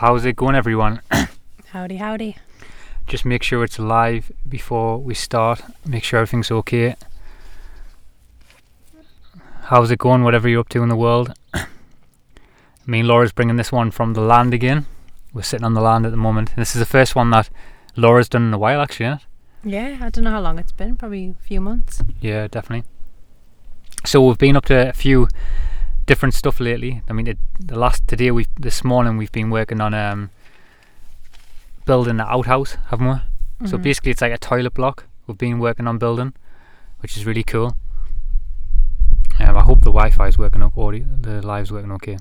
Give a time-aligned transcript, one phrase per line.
[0.00, 1.02] How's it going, everyone?
[1.72, 2.38] Howdy, howdy.
[3.06, 5.60] Just make sure it's live before we start.
[5.84, 6.96] Make sure everything's okay.
[9.64, 11.34] How's it going, whatever you're up to in the world?
[12.86, 14.86] Me and Laura's bringing this one from the land again.
[15.34, 16.56] We're sitting on the land at the moment.
[16.56, 17.50] This is the first one that
[17.94, 19.70] Laura's done in a while, actually, isn't it?
[19.70, 22.02] Yeah, I don't know how long it's been, probably a few months.
[22.22, 22.88] Yeah, definitely.
[24.06, 25.28] So we've been up to a few
[26.10, 27.02] different stuff lately.
[27.08, 30.30] I mean, it, the last today we this morning we've been working on um
[31.86, 33.68] building the outhouse, haven't we?
[33.68, 33.82] So Mhm.
[33.82, 36.32] basically, it's like a toilet block we've been working on building,
[37.00, 37.76] which is really cool.
[39.38, 42.16] Um, I hope the Wi-Fi is working up, audio, the live's working okay.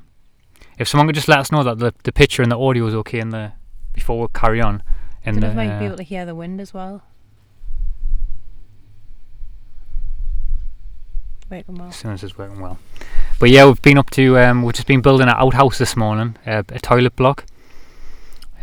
[0.78, 2.94] If someone could just let us know that the, the picture and the audio is
[3.02, 3.54] okay in the
[3.94, 4.84] before we carry on.
[5.26, 6.74] In Don't the, know if I might be uh, able to hear the wind as
[6.76, 7.02] well.
[11.50, 11.88] Working well.
[11.90, 12.78] as soon as it's working well.
[13.40, 16.36] But yeah, we've been up to um, we've just been building an outhouse this morning,
[16.46, 17.46] uh, a toilet block.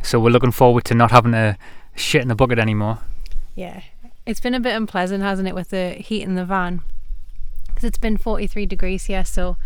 [0.03, 1.57] So we're looking forward to not having to
[1.95, 2.99] shit in the bucket anymore.
[3.55, 3.81] Yeah,
[4.27, 6.83] it's been a bit unpleasant, hasn't it, with the heat in the van?
[7.69, 9.57] Because it's been 43 degrees here, so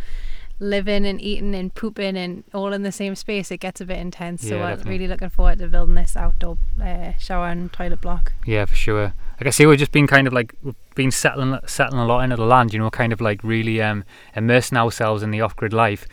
[0.60, 3.98] living and eating and pooping and all in the same space, it gets a bit
[3.98, 4.42] intense.
[4.42, 4.90] so Yeah, I'm definitely.
[4.92, 8.32] really looking forward to building this outdoor uh, shower and toilet block.
[8.46, 9.14] Yeah, for sure.
[9.40, 12.20] Like I say, we've just been kind of like we've been settling settling a lot
[12.22, 12.72] into the land.
[12.74, 14.04] You know, kind of like really um,
[14.36, 16.06] immersing ourselves in the off-grid life,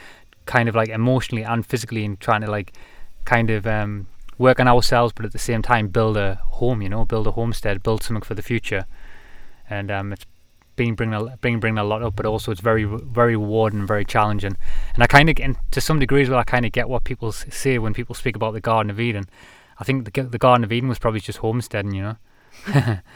[0.45, 2.71] kind of like emotionally and physically, and trying to like
[3.25, 6.81] kind of um, work on ourselves, but at the same time build a home.
[6.81, 8.85] You know, build a homestead, build something for the future.
[9.69, 10.25] And um, it's
[10.77, 13.87] been bringing a, been bringing a lot up, but also it's very very rewarding and
[13.87, 14.55] very challenging.
[14.93, 17.33] And I kind of, and to some degrees, well, I kind of get what people
[17.33, 19.25] say when people speak about the Garden of Eden.
[19.79, 21.93] I think the, the Garden of Eden was probably just homesteading.
[21.93, 22.17] You
[22.65, 22.99] know.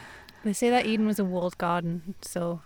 [0.44, 2.62] They say that Eden was a walled garden, so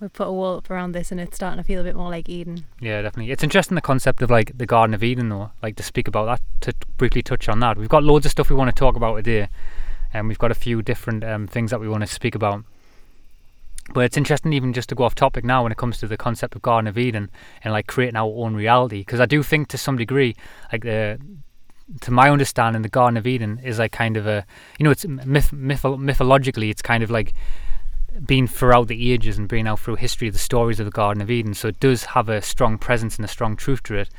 [0.00, 2.10] we put a wall up around this and it's starting to feel a bit more
[2.10, 2.66] like Eden.
[2.78, 3.32] Yeah, definitely.
[3.32, 5.50] It's interesting the concept of like the Garden of Eden, though.
[5.62, 7.78] Like to speak about that, to briefly touch on that.
[7.78, 9.48] We've got loads of stuff we want to talk about today,
[10.12, 12.64] and we've got a few different um, things that we want to speak about.
[13.92, 16.16] But it's interesting, even just to go off topic now, when it comes to the
[16.16, 17.30] concept of Garden of Eden
[17.62, 20.34] and like creating our own reality, because I do think to some degree,
[20.72, 21.18] like the
[22.00, 24.44] to my understanding, the Garden of Eden is like kind of a,
[24.78, 27.32] you know, it's myth, mytho- mythologically, it's kind of like
[28.24, 31.30] been throughout the ages and being out through history the stories of the Garden of
[31.30, 31.54] Eden.
[31.54, 34.10] So it does have a strong presence and a strong truth to it.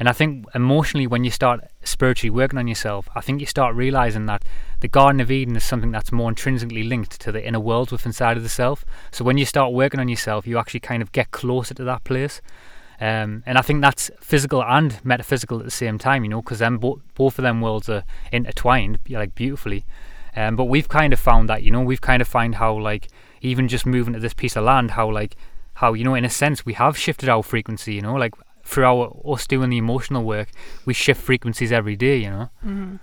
[0.00, 3.74] And I think emotionally, when you start spiritually working on yourself, I think you start
[3.74, 4.42] realizing that
[4.80, 8.08] the Garden of Eden is something that's more intrinsically linked to the inner world within
[8.08, 8.82] inside of the self.
[9.10, 12.02] So when you start working on yourself, you actually kind of get closer to that
[12.04, 12.40] place.
[12.98, 16.60] Um, and I think that's physical and metaphysical at the same time, you know, because
[16.60, 19.84] then bo- both of them worlds are intertwined, like beautifully.
[20.34, 23.08] Um, but we've kind of found that, you know, we've kind of found how like
[23.42, 25.36] even just moving to this piece of land, how like
[25.74, 28.34] how you know, in a sense, we have shifted our frequency, you know, like
[28.70, 30.48] through our us doing the emotional work,
[30.84, 32.50] we shift frequencies every day, you know.
[32.62, 32.96] hmm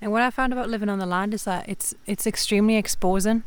[0.00, 3.44] And what I found about living on the land is that it's it's extremely exposing.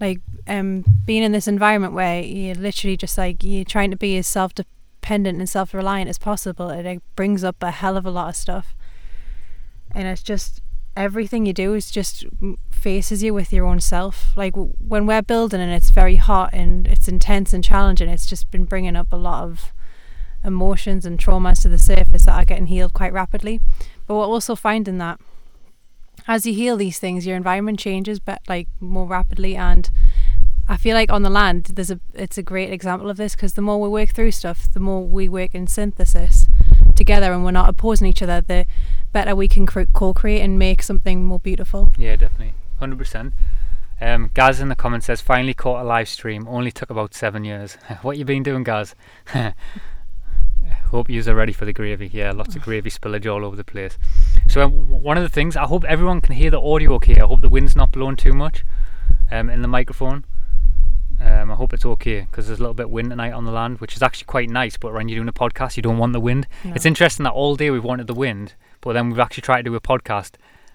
[0.00, 4.18] Like um, being in this environment where you're literally just like you're trying to be
[4.18, 8.04] as self dependent and self reliant as possible, it like, brings up a hell of
[8.04, 8.74] a lot of stuff.
[9.94, 10.60] And it's just
[10.96, 12.26] everything you do is just
[12.70, 14.36] faces you with your own self.
[14.36, 18.50] Like when we're building and it's very hot and it's intense and challenging, it's just
[18.50, 19.72] been bringing up a lot of
[20.44, 23.60] emotions and traumas to the surface that are getting healed quite rapidly.
[24.06, 25.20] But we're also finding that
[26.26, 29.56] as you heal these things, your environment changes, but like more rapidly.
[29.56, 29.90] And
[30.68, 33.54] I feel like on the land, there's a it's a great example of this because
[33.54, 36.48] the more we work through stuff, the more we work in synthesis
[36.94, 38.40] together, and we're not opposing each other.
[38.40, 38.66] The
[39.12, 41.90] better we can co-create and make something more beautiful.
[41.98, 43.34] Yeah, definitely, hundred percent.
[44.00, 46.48] Um, Gaz in the comments says finally caught a live stream.
[46.48, 47.74] Only took about seven years.
[48.02, 48.94] what you been doing, Gaz?
[50.92, 52.10] Hope yous are ready for the gravy.
[52.12, 53.96] Yeah, lots of gravy spillage all over the place.
[54.46, 57.16] So um, one of the things I hope everyone can hear the audio okay.
[57.16, 58.62] I hope the wind's not blowing too much
[59.30, 60.26] um, in the microphone.
[61.18, 63.52] Um, I hope it's okay because there's a little bit of wind tonight on the
[63.52, 64.76] land, which is actually quite nice.
[64.76, 66.46] But when you're doing a podcast, you don't want the wind.
[66.62, 69.70] It's interesting that all day we've wanted the wind, but then we've actually tried to
[69.70, 70.32] do a podcast.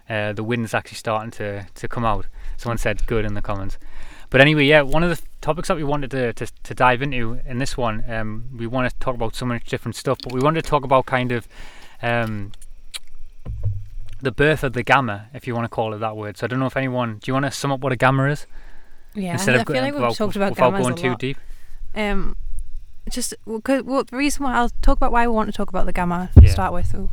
[0.09, 2.25] Uh, the wind's actually starting to, to come out.
[2.55, 3.77] Someone said good in the comments.
[4.29, 7.39] But anyway, yeah, one of the topics that we wanted to, to, to dive into
[7.45, 10.41] in this one, um, we want to talk about so much different stuff, but we
[10.41, 11.47] wanted to talk about kind of
[12.01, 12.51] um,
[14.21, 16.37] the birth of the gamma, if you want to call it that word.
[16.37, 18.25] So I don't know if anyone, do you want to sum up what a gamma
[18.29, 18.45] is?
[19.15, 20.71] Yeah, instead I of feel go- like we've without- talked about gamma.
[20.77, 21.37] without gammas going too deep.
[21.95, 22.35] Um,
[23.09, 25.69] just well, 'cause- well, the reason why I'll talk about why we want to talk
[25.69, 26.41] about the gamma Yeah.
[26.41, 26.93] to start with.
[26.93, 27.09] Ooh.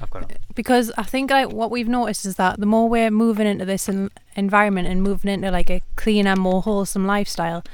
[0.00, 0.38] I've got it.
[0.54, 3.88] because I think like what we've noticed is that the more we're moving into this
[3.88, 7.64] en- environment and moving into like a cleaner, more wholesome lifestyle,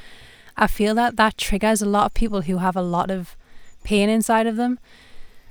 [0.57, 3.37] I feel that that triggers a lot of people who have a lot of
[3.85, 4.79] pain inside of them.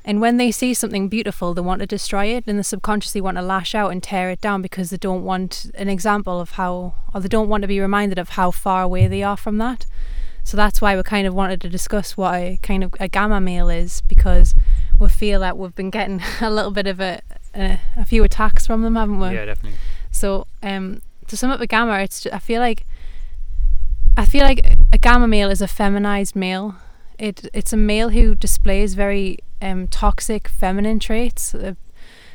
[0.04, 3.38] And when they see something beautiful, they want to destroy it, and they subconsciously want
[3.38, 6.96] to lash out and tear it down because they don't want an example of how,
[7.14, 9.86] or they don't want to be reminded of how far away they are from that.
[10.44, 13.40] So that's why we kind of wanted to discuss what a kind of a gamma
[13.40, 14.56] male is because
[15.00, 17.22] we feel that we've been getting a little bit of a
[17.54, 19.30] a, a few attacks from them, haven't we?
[19.30, 19.78] Yeah, definitely.
[20.10, 22.86] So um, to sum up a gamma, it's ju- I feel like
[24.18, 26.76] I feel like a gamma male is a feminized male.
[27.18, 31.54] It it's a male who displays very um, toxic feminine traits.
[31.54, 31.76] Uh,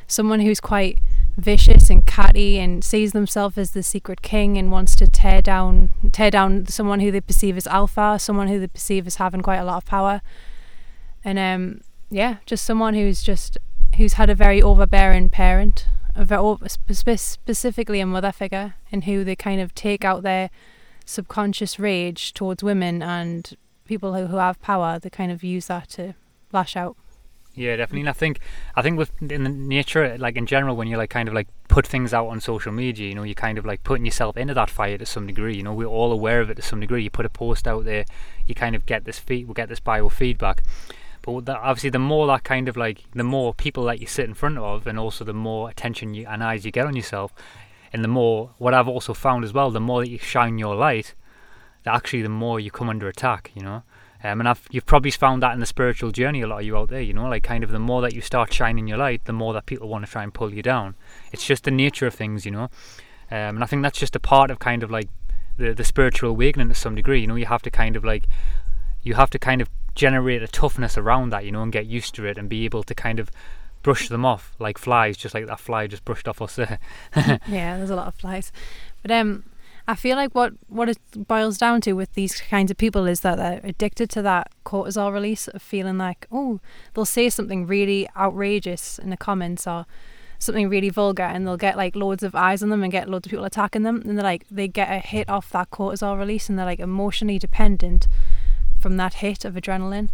[0.07, 0.99] someone who's quite
[1.37, 5.91] vicious and catty and sees themselves as the secret king and wants to tear down
[6.11, 9.57] tear down someone who they perceive as alpha, someone who they perceive as having quite
[9.57, 10.21] a lot of power.
[11.23, 13.57] And um yeah, just someone who's just
[13.97, 19.35] who's had a very overbearing parent, a very specifically a mother figure, and who they
[19.35, 20.49] kind of take out their
[21.05, 23.55] subconscious rage towards women and
[23.85, 24.97] people who, who have power.
[24.99, 26.15] They kind of use that to
[26.51, 26.97] lash out.
[27.57, 28.01] Yeah, definitely.
[28.01, 28.03] Mm.
[28.03, 28.39] And I think
[28.75, 31.47] I think with in the nature, like in general, when you like kind of like
[31.67, 34.53] put things out on social media, you know, you're kind of like putting yourself into
[34.53, 35.57] that fire to some degree.
[35.57, 37.03] You know, we're all aware of it to some degree.
[37.03, 38.05] You put a post out there,
[38.45, 40.59] you kind of get this feed, we get this biofeedback.
[41.23, 44.25] But that, obviously, the more that kind of like the more people that you sit
[44.25, 47.33] in front of, and also the more attention you, and eyes you get on yourself,
[47.91, 50.75] and the more what I've also found as well, the more that you shine your
[50.75, 51.15] light,
[51.83, 53.51] that actually the more you come under attack.
[53.55, 53.83] You know.
[54.23, 56.75] Um, and I've, you've probably found that in the spiritual journey, a lot of you
[56.75, 59.25] out there, you know, like kind of the more that you start shining your light,
[59.25, 60.95] the more that people want to try and pull you down.
[61.31, 62.69] It's just the nature of things, you know.
[63.29, 65.09] Um, and I think that's just a part of kind of like
[65.57, 68.27] the, the spiritual awakening to some degree, you know, you have to kind of like,
[69.03, 72.15] you have to kind of generate a toughness around that, you know, and get used
[72.15, 73.29] to it and be able to kind of
[73.83, 76.79] brush them off like flies, just like that fly just brushed off us there.
[77.15, 78.51] yeah, there's a lot of flies.
[79.01, 79.43] But um,
[79.87, 83.21] I feel like what what it boils down to with these kinds of people is
[83.21, 86.59] that they're addicted to that cortisol release of feeling like oh
[86.93, 89.85] they'll say something really outrageous in the comments or
[90.39, 93.25] something really vulgar and they'll get like loads of eyes on them and get loads
[93.25, 96.49] of people attacking them and they're like they get a hit off that cortisol release
[96.49, 98.07] and they're like emotionally dependent
[98.79, 100.09] from that hit of adrenaline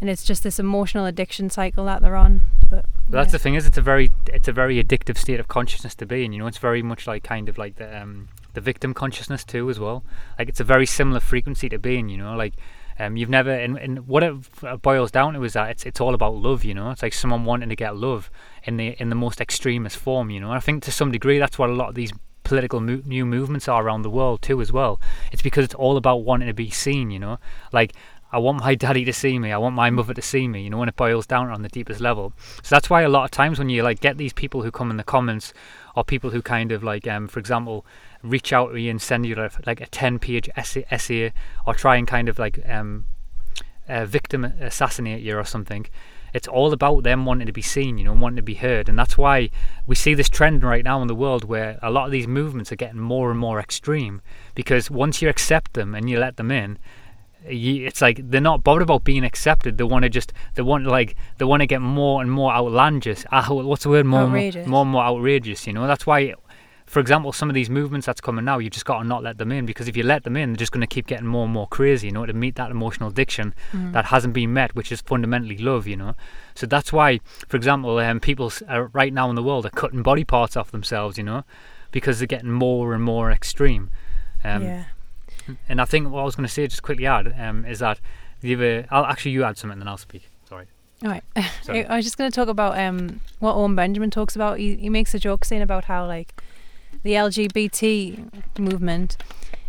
[0.00, 3.32] and it's just this emotional addiction cycle that they're on but Well, that's yeah.
[3.32, 6.24] the thing is it's a very it's a very addictive state of consciousness to be
[6.24, 9.44] in you know it's very much like kind of like the um the victim consciousness
[9.44, 10.04] too as well
[10.38, 12.54] like it's a very similar frequency to being you know like
[12.98, 14.34] um you've never and, and what it
[14.82, 17.44] boils down to is that it's it's all about love you know it's like someone
[17.44, 18.30] wanting to get love
[18.64, 21.38] in the in the most extremist form you know and I think to some degree
[21.38, 22.12] that's what a lot of these
[22.42, 25.00] political mo- new movements are around the world too as well
[25.32, 27.38] it's because it's all about wanting to be seen you know
[27.72, 27.94] like
[28.32, 29.52] I want my daddy to see me.
[29.52, 30.62] I want my mother to see me.
[30.62, 32.32] You know, when it boils down on the deepest level.
[32.62, 34.90] So that's why a lot of times when you like get these people who come
[34.90, 35.52] in the comments,
[35.96, 37.84] or people who kind of like, um, for example,
[38.22, 39.34] reach out to you and send you
[39.66, 41.32] like, a ten-page essay, essay,
[41.66, 43.06] or try and kind of like um,
[43.88, 45.86] uh, victim assassinate you or something.
[46.32, 48.96] It's all about them wanting to be seen, you know, wanting to be heard, and
[48.96, 49.50] that's why
[49.86, 52.70] we see this trend right now in the world where a lot of these movements
[52.70, 54.22] are getting more and more extreme.
[54.54, 56.78] Because once you accept them and you let them in,
[57.48, 59.76] you, it's like they're not bothered about being accepted.
[59.76, 63.24] They want to just they want like they want to get more and more outlandish.
[63.32, 64.06] Ah, what's the word?
[64.06, 64.66] More Outrageous.
[64.68, 65.66] more, more and more outrageous.
[65.66, 66.34] You know, that's why.
[66.90, 69.38] For example, some of these movements that's coming now, you've just got to not let
[69.38, 71.44] them in because if you let them in, they're just going to keep getting more
[71.44, 72.08] and more crazy.
[72.08, 73.92] You know, to meet that emotional addiction Mm.
[73.92, 75.86] that hasn't been met, which is fundamentally love.
[75.86, 76.14] You know,
[76.54, 80.02] so that's why, for example, um, people are right now in the world are cutting
[80.02, 81.16] body parts off themselves.
[81.16, 81.44] You know,
[81.92, 83.90] because they're getting more and more extreme.
[84.42, 84.84] Um, yeah
[85.68, 88.00] and I think what I was going to say, just quickly add, um, is that
[88.40, 88.86] the other.
[88.90, 90.28] I'll actually you add something, then I'll speak.
[90.48, 90.66] Sorry.
[91.02, 91.24] All right.
[91.62, 91.86] Sorry.
[91.86, 94.58] I was just going to talk about um, what Owen Benjamin talks about.
[94.58, 96.42] He, he makes a joke saying about how like
[97.02, 99.16] the LGBT movement.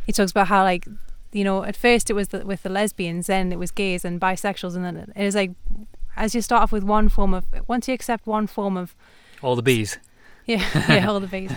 [0.06, 0.88] He talks about how like
[1.32, 4.20] you know at first it was the, with the lesbians, then it was gays and
[4.20, 5.52] bisexuals, and then it is like
[6.18, 8.96] as you start off with one form of once you accept one form of
[9.42, 9.98] All the bees.
[10.46, 11.52] yeah yeah all the bees,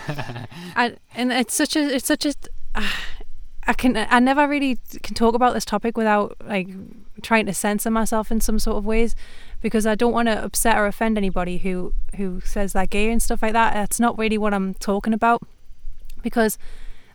[0.77, 2.35] and and it's such a it's such a
[3.67, 6.69] I can I never really can talk about this topic without like
[7.23, 9.15] trying to censor myself in some sort of ways
[9.63, 13.23] because I don't want to upset or offend anybody who who says they're gay and
[13.23, 13.73] stuff like that.
[13.73, 15.43] That's not really what I'm talking about
[16.25, 16.59] because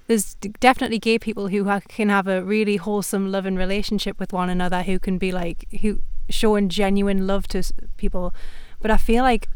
[0.07, 4.83] there's definitely gay people who can have a really wholesome, loving relationship with one another
[4.83, 5.99] who can be like who
[6.29, 7.63] showing genuine love to
[7.97, 8.33] people.
[8.81, 9.49] But I feel like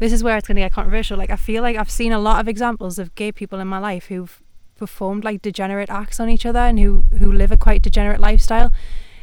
[0.00, 1.18] this is where it's going to get controversial.
[1.18, 3.78] Like I feel like I've seen a lot of examples of gay people in my
[3.78, 4.40] life who've
[4.76, 8.72] performed like degenerate acts on each other and who who live a quite degenerate lifestyle.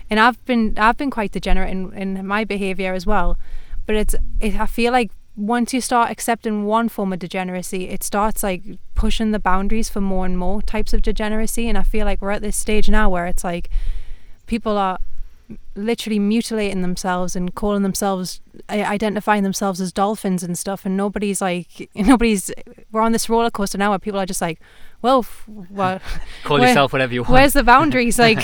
[0.10, 3.38] And I've been I've been quite degenerate in, in my behavior as well.
[3.86, 8.04] But it's it, I feel like once you start accepting one form of degeneracy, it
[8.04, 8.64] starts like
[8.94, 11.68] pushing the boundaries for more and more types of degeneracy.
[11.68, 13.70] And I feel like we're at this stage now where it's like
[14.46, 15.00] people are
[15.76, 21.90] literally mutilating themselves and calling themselves identifying themselves as dolphins and stuff and nobody's like
[21.96, 22.50] nobody's
[22.92, 24.60] we're on this roller coaster now where people are just like
[25.02, 25.26] well
[25.70, 26.00] well
[26.44, 27.34] Call Where- yourself whatever you want.
[27.34, 28.40] where's the boundaries like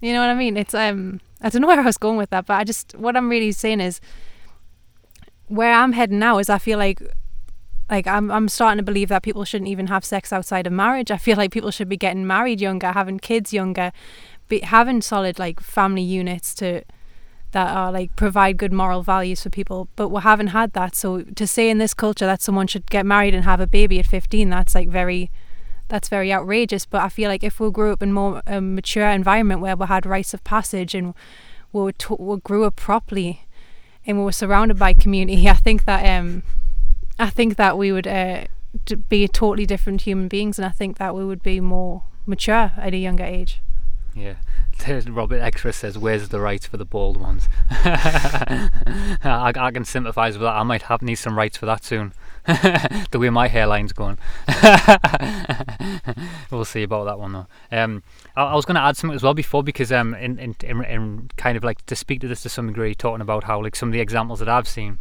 [0.00, 2.30] you know what i mean it's um i don't know where i was going with
[2.30, 4.00] that but i just what i'm really saying is
[5.46, 7.00] where i'm heading now is i feel like
[7.90, 11.10] like I'm I'm starting to believe that people shouldn't even have sex outside of marriage.
[11.10, 13.92] I feel like people should be getting married younger, having kids younger,
[14.48, 16.82] be having solid like family units to
[17.52, 19.88] that are like provide good moral values for people.
[19.96, 20.94] But we haven't had that.
[20.96, 23.98] So to say in this culture that someone should get married and have a baby
[23.98, 25.30] at 15, that's like very
[25.88, 26.86] that's very outrageous.
[26.86, 29.86] But I feel like if we grew up in more a mature environment where we
[29.86, 31.14] had rites of passage and
[31.72, 33.43] we to- we grew up properly
[34.06, 36.42] and we were surrounded by community, I think that um
[37.18, 38.46] I think that we would uh,
[39.08, 42.92] be totally different human beings, and I think that we would be more mature at
[42.92, 43.60] a younger age.
[44.14, 44.34] Yeah.
[45.08, 48.70] Robert Extra says, "Where's the rights for the bald ones?" I,
[49.54, 50.56] I can sympathise with that.
[50.56, 52.12] I might have need some rights for that soon.
[53.10, 54.18] the way my hairline's going.
[56.50, 57.46] we'll see about that one though.
[57.72, 58.02] Um,
[58.36, 60.84] I, I was going to add something as well before because um, in, in in
[60.84, 63.74] in kind of like to speak to this to some degree, talking about how like
[63.74, 64.98] some of the examples that I've seen.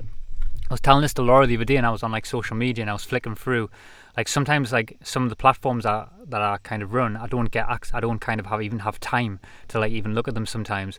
[0.70, 2.56] I was telling this to Laura the other day, and I was on like social
[2.56, 3.70] media, and I was flicking through.
[4.16, 7.52] Like sometimes, like some of the platforms that that I kind of run, I don't
[7.52, 7.68] get.
[7.94, 10.98] I don't kind of have even have time to like even look at them sometimes.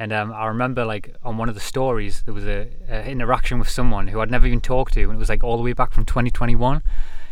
[0.00, 3.58] And um, I remember like on one of the stories, there was a, a interaction
[3.58, 5.74] with someone who I'd never even talked to, and it was like all the way
[5.74, 6.82] back from 2021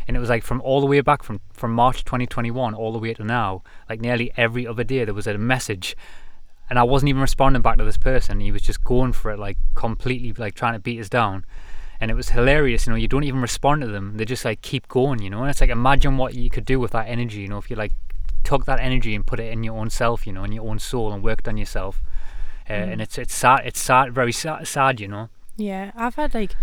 [0.07, 2.99] and it was like from all the way back from from March 2021 all the
[2.99, 5.97] way to now like nearly every other day there was a message.
[6.69, 8.41] And I wasn't even responding back to this person.
[8.41, 11.47] He was just going for it like completely like trying to beat us down.
[12.03, 14.19] And it was hilarious you know you don't even respond to them.
[14.19, 15.41] They just like keep going you know?
[15.41, 17.77] And it's like imagine what you could do with that energy you know if you
[17.77, 17.93] like
[18.45, 20.79] took that energy and put it in your own self you know in your own
[20.79, 22.03] soul and worked on yourself
[22.69, 22.93] uh, Mm.
[22.93, 26.55] and it's it's sad it's sad very sad, sad you know Yeah, I've had like,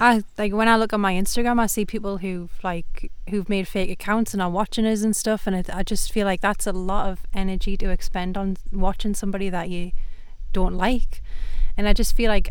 [0.00, 3.66] I like when I look on my Instagram, I see people who've like who've made
[3.68, 6.66] fake accounts and are watching us and stuff, and it, I just feel like that's
[6.66, 9.90] a lot of energy to expend on watching somebody that you
[10.52, 11.22] don't like,
[11.76, 12.48] and I just feel like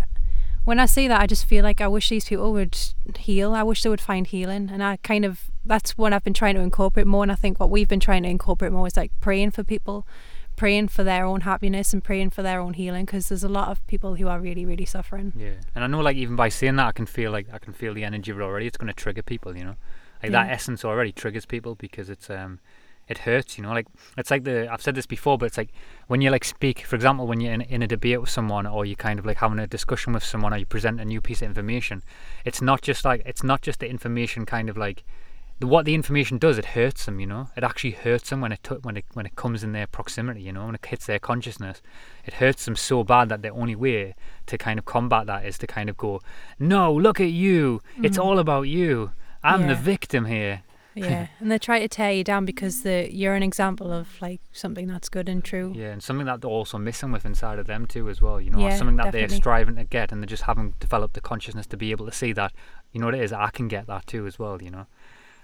[0.65, 2.77] when I see that, I just feel like I wish these people would
[3.17, 3.53] heal.
[3.53, 6.55] I wish they would find healing, and I kind of that's what I've been trying
[6.55, 7.23] to incorporate more.
[7.23, 10.05] And I think what we've been trying to incorporate more is like praying for people,
[10.59, 13.69] praying for their own happiness and praying for their own healing, because there's a lot
[13.69, 15.31] of people who are really, really suffering.
[15.35, 17.71] Yeah, and I know like even by saying that, I can feel like I can
[17.71, 18.67] feel the energy of it already.
[18.67, 19.75] It's going to trigger people, you know,
[20.21, 22.59] like that essence already triggers people because it's um,
[23.07, 23.71] it hurts, you know.
[23.71, 23.87] Like
[24.17, 25.71] it's like the I've said this before, but it's like
[26.07, 28.85] when you like speak, for example, when you're in, in a debate with someone or
[28.85, 31.41] you're kind of like having a discussion with someone or you present a new piece
[31.41, 32.03] of information.
[32.43, 35.05] It's not just like it's not just the information kind of like
[35.59, 36.57] the, what the information does.
[36.57, 37.49] It hurts them, you know.
[37.55, 40.41] It actually hurts them when it t- when it when it comes in their proximity,
[40.41, 41.81] you know, when it hits their consciousness.
[42.25, 44.15] It hurts them so bad that the only way
[44.47, 46.21] to kind of combat that is to kind of go,
[46.59, 47.81] no, look at you.
[48.01, 48.23] It's Mhm.
[48.23, 49.11] all about you.
[49.43, 50.63] I'm the victim here.
[50.95, 54.41] Yeah, and they try to tear you down because the you're an example of like
[54.51, 55.71] something that's good and true.
[55.73, 58.41] Yeah, and something that they're also missing with inside of them too, as well.
[58.41, 59.27] You know, or Yeah, something that definitely.
[59.27, 62.11] they're striving to get, and they just haven't developed the consciousness to be able to
[62.11, 62.51] see that.
[62.91, 63.31] You know what it is?
[63.31, 64.61] I can get that too, as well.
[64.61, 64.87] You know.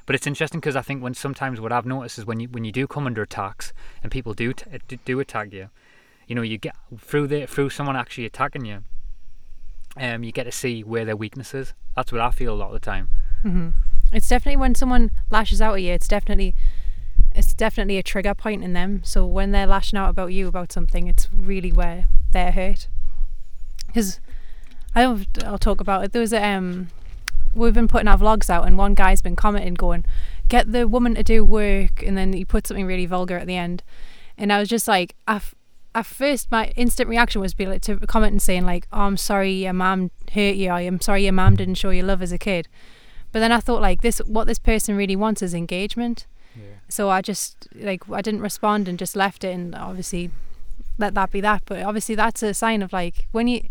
[0.06, 2.64] But it's interesting because I think when sometimes what I've noticed is when you when
[2.64, 5.70] you do come under attacks and people do t- uh, do- attack you,
[6.28, 8.84] you know, you get through the through someone actually attacking you,
[9.98, 11.74] um, you get to see where their weakness is.
[11.96, 13.10] That's what I feel a lot of the time.
[13.42, 13.70] hmm
[14.14, 15.92] It's definitely when someone lashes out at you.
[15.94, 16.54] It's definitely
[17.34, 19.02] it's definitely a trigger point in them.
[19.04, 22.88] So when they're lashing out about you about something, it's really where they're hurt.
[23.88, 24.20] Because
[24.94, 25.04] I.
[25.44, 26.14] I'll talk about it.
[26.14, 26.88] There was a, um,
[27.56, 30.06] we've been putting our vlogs out, and one guy's been commenting, going,
[30.48, 33.56] "Get the woman to do work," and then he put something really vulgar at the
[33.56, 33.82] end,
[34.38, 35.36] and I was just like, I.
[35.38, 35.56] f-
[35.96, 39.16] At first, my instant reaction was be like to comment and saying like, "Oh, I'm
[39.18, 40.70] sorry, your mum hurt you.
[40.70, 42.68] I'm sorry, your mum didn't show you love as a kid."
[43.32, 46.26] But then I thought like this, what this person really wants is engagement.
[46.54, 46.80] Yeah.
[46.90, 50.32] So I just like I didn't respond and just left it, and obviously
[50.98, 51.62] let that be that.
[51.66, 53.62] But obviously that's a sign of like when you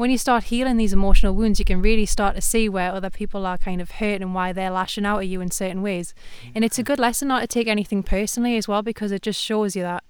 [0.00, 3.10] when you start healing these emotional wounds, you can really start to see where other
[3.10, 6.14] people are kind of hurt and why they're lashing out at you in certain ways.
[6.54, 9.38] And it's a good lesson not to take anything personally as well, because it just
[9.38, 10.02] shows you that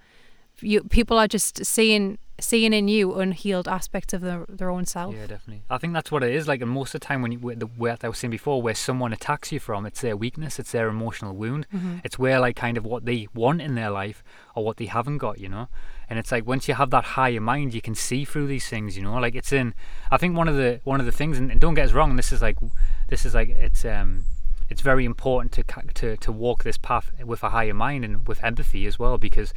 [0.61, 5.15] you people are just seeing seeing in you unhealed aspects of their, their own self.
[5.15, 5.61] Yeah, definitely.
[5.69, 6.47] I think that's what it is.
[6.47, 8.61] Like, and most of the time, when you, where the where I was saying before,
[8.61, 11.67] where someone attacks you from, it's their weakness, it's their emotional wound.
[11.71, 14.23] hmm It's where like kind of what they want in their life
[14.55, 15.67] or what they haven't got, you know.
[16.09, 18.97] And it's like once you have that higher mind, you can see through these things,
[18.97, 19.13] you know.
[19.13, 19.73] Like it's in.
[20.09, 22.17] I think one of the one of the things, and, and don't get us wrong,
[22.17, 22.57] this is like,
[23.07, 24.25] this is like it's um,
[24.69, 28.43] it's very important to to to walk this path with a higher mind and with
[28.43, 29.53] empathy as well, because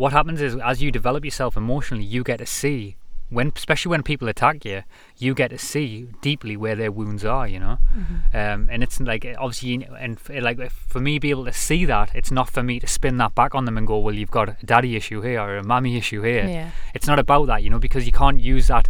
[0.00, 2.96] what happens is as you develop yourself emotionally, you get to see
[3.28, 4.82] when, especially when people attack you,
[5.18, 7.46] you get to see deeply where their wounds are.
[7.54, 8.36] You know, Mm-hmm.
[8.40, 12.32] um, and it's like obviously, and like for me, be able to see that, it's
[12.38, 14.56] not for me to spin that back on them and go, well, you've got a
[14.64, 16.46] daddy issue here or a mommy issue here.
[16.48, 16.70] Yeah.
[16.94, 18.88] It's not about that, you know, because you can't use that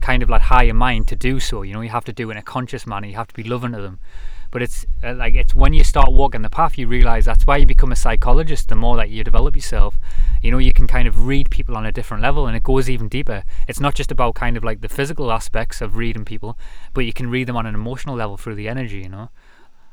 [0.00, 1.62] kind of like higher mind to do so.
[1.62, 3.06] You know, you have to do it in a conscious manner.
[3.06, 3.98] You have to be loving to them.
[4.50, 7.56] But it's uh, like it's when you start walking the path, you realize that's why
[7.56, 8.68] you become a psychologist.
[8.68, 9.98] The more that you develop yourself,
[10.42, 12.90] you know, you can kind of read people on a different level, and it goes
[12.90, 13.44] even deeper.
[13.68, 16.58] It's not just about kind of like the physical aspects of reading people,
[16.94, 18.98] but you can read them on an emotional level through the energy.
[18.98, 19.30] You know,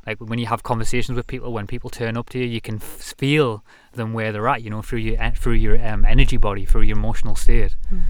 [0.08, 2.78] like when you have conversations with people, when people turn up to you, you can
[2.78, 4.64] f- feel them where they're at.
[4.64, 7.76] You know, through your through your um, energy body, through your emotional state.
[7.94, 8.02] Mm.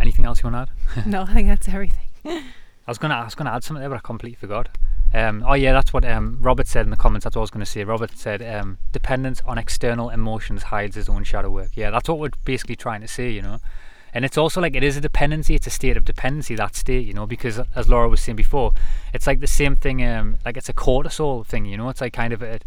[0.00, 1.06] Anything else you want to add?
[1.06, 2.08] no, I think that's everything.
[2.90, 4.68] I was gonna I was gonna add something there, but I completely forgot.
[5.14, 7.22] Um, oh yeah, that's what um, Robert said in the comments.
[7.22, 7.84] That's what I was gonna say.
[7.84, 11.68] Robert said um, dependence on external emotions hides his own shadow work.
[11.74, 13.60] Yeah, that's what we're basically trying to say, you know.
[14.12, 15.54] And it's also like it is a dependency.
[15.54, 16.56] It's a state of dependency.
[16.56, 18.72] That state, you know, because as Laura was saying before,
[19.14, 20.04] it's like the same thing.
[20.04, 21.90] Um, like it's a cortisol thing, you know.
[21.90, 22.58] It's like kind of a,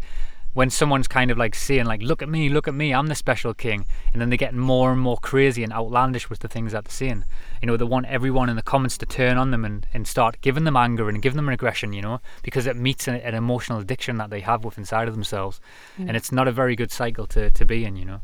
[0.54, 3.14] when someone's kind of like saying like, "Look at me, look at me, I'm the
[3.14, 6.72] special king," and then they get more and more crazy and outlandish with the things
[6.72, 7.24] that they're saying.
[7.60, 10.40] You know, they want everyone in the comments to turn on them and, and start
[10.40, 11.92] giving them anger and giving them aggression.
[11.92, 15.14] You know, because it meets an, an emotional addiction that they have with inside of
[15.14, 15.60] themselves,
[15.98, 16.08] Mm.
[16.08, 17.96] and it's not a very good cycle to to be in.
[17.96, 18.20] You know,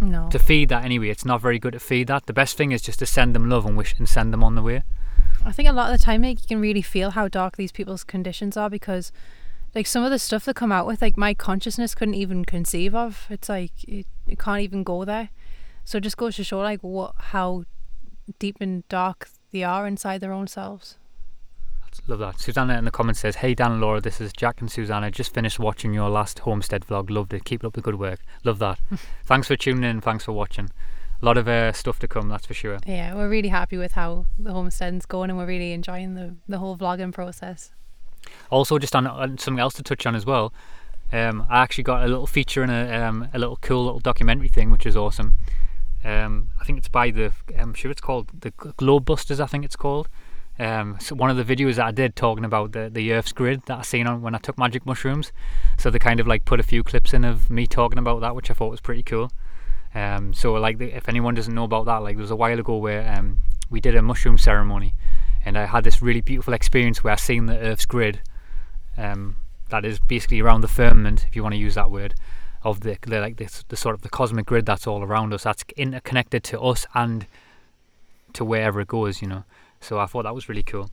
[0.00, 0.28] No.
[0.30, 1.08] to feed that anyway.
[1.08, 2.26] It's not very good to feed that.
[2.26, 4.54] The best thing is just to send them love and wish and send them on
[4.54, 4.82] the way.
[5.44, 7.72] I think a lot of the time, like, you can really feel how dark these
[7.72, 9.10] people's conditions are because,
[9.74, 12.94] like, some of the stuff that come out with, like, my consciousness couldn't even conceive
[12.94, 13.26] of.
[13.30, 15.30] It's like it, it can't even go there.
[15.84, 17.64] So it just goes to show, like, what how
[18.38, 20.96] deep and dark they are inside their own selves.
[22.06, 22.40] Love that.
[22.40, 25.10] Susanna in the comments says, Hey Dan and Laura, this is Jack and Susanna.
[25.10, 27.10] Just finished watching your last homestead vlog.
[27.10, 27.44] Loved it.
[27.44, 28.20] Keep up the good work.
[28.44, 28.80] Love that.
[29.24, 30.00] thanks for tuning in.
[30.00, 30.70] Thanks for watching.
[31.20, 32.78] A lot of uh, stuff to come, that's for sure.
[32.86, 36.58] Yeah, we're really happy with how the homestead's going, and we're really enjoying the the
[36.58, 37.70] whole vlogging process.
[38.50, 40.52] Also, just on, on something else to touch on as well,
[41.12, 44.48] um, I actually got a little feature in a, um, a little cool little documentary
[44.48, 45.34] thing, which is awesome.
[46.04, 49.64] Um, I think it's by the, I'm sure it's called the Globe Busters, I think
[49.64, 50.08] it's called.
[50.58, 53.62] Um, so one of the videos that I did talking about the, the Earth's grid
[53.66, 55.32] that I seen on when I took magic mushrooms.
[55.78, 58.34] So they kind of like put a few clips in of me talking about that,
[58.34, 59.30] which I thought was pretty cool.
[59.94, 62.58] Um, so like the, if anyone doesn't know about that, like there was a while
[62.58, 63.38] ago where um,
[63.70, 64.94] we did a mushroom ceremony,
[65.44, 68.20] and I had this really beautiful experience where I seen the Earth's grid.
[68.96, 69.36] Um,
[69.70, 72.14] that is basically around the firmament, if you want to use that word,
[72.62, 75.42] of the, the like this the sort of the cosmic grid that's all around us.
[75.44, 77.26] That's interconnected to us and
[78.34, 79.44] to wherever it goes, you know.
[79.80, 80.90] So I thought that was really cool.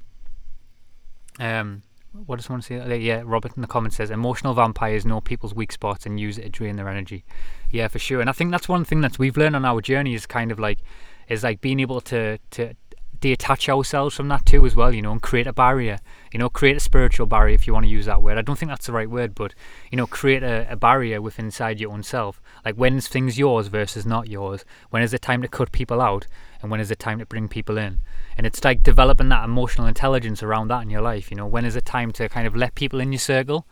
[1.40, 1.84] Um,
[2.26, 2.80] what does someone say?
[2.80, 6.38] Uh, Yeah, Robert in the comments says emotional vampires know people's weak spots and use
[6.38, 7.24] it to drain their energy.
[7.70, 8.20] Yeah, for sure.
[8.20, 10.60] And I think that's one thing that we've learned on our journey is kind of
[10.60, 10.80] like
[11.28, 12.74] is like being able to to
[13.20, 16.00] detach ourselves from that too as well, you know, and create a barrier.
[16.32, 18.38] You know, create a spiritual barrier if you want to use that word.
[18.38, 19.54] I don't think that's the right word, but
[19.92, 22.42] you know, create a, a barrier within inside your own self.
[22.64, 24.64] Like when's things yours versus not yours?
[24.90, 26.28] When is it time to cut people out
[26.62, 28.00] and when is it time to bring people in?
[28.38, 31.32] And it's like developing that emotional intelligence around that in your life.
[31.32, 33.68] You know, when is it time to kind of let people in your circle?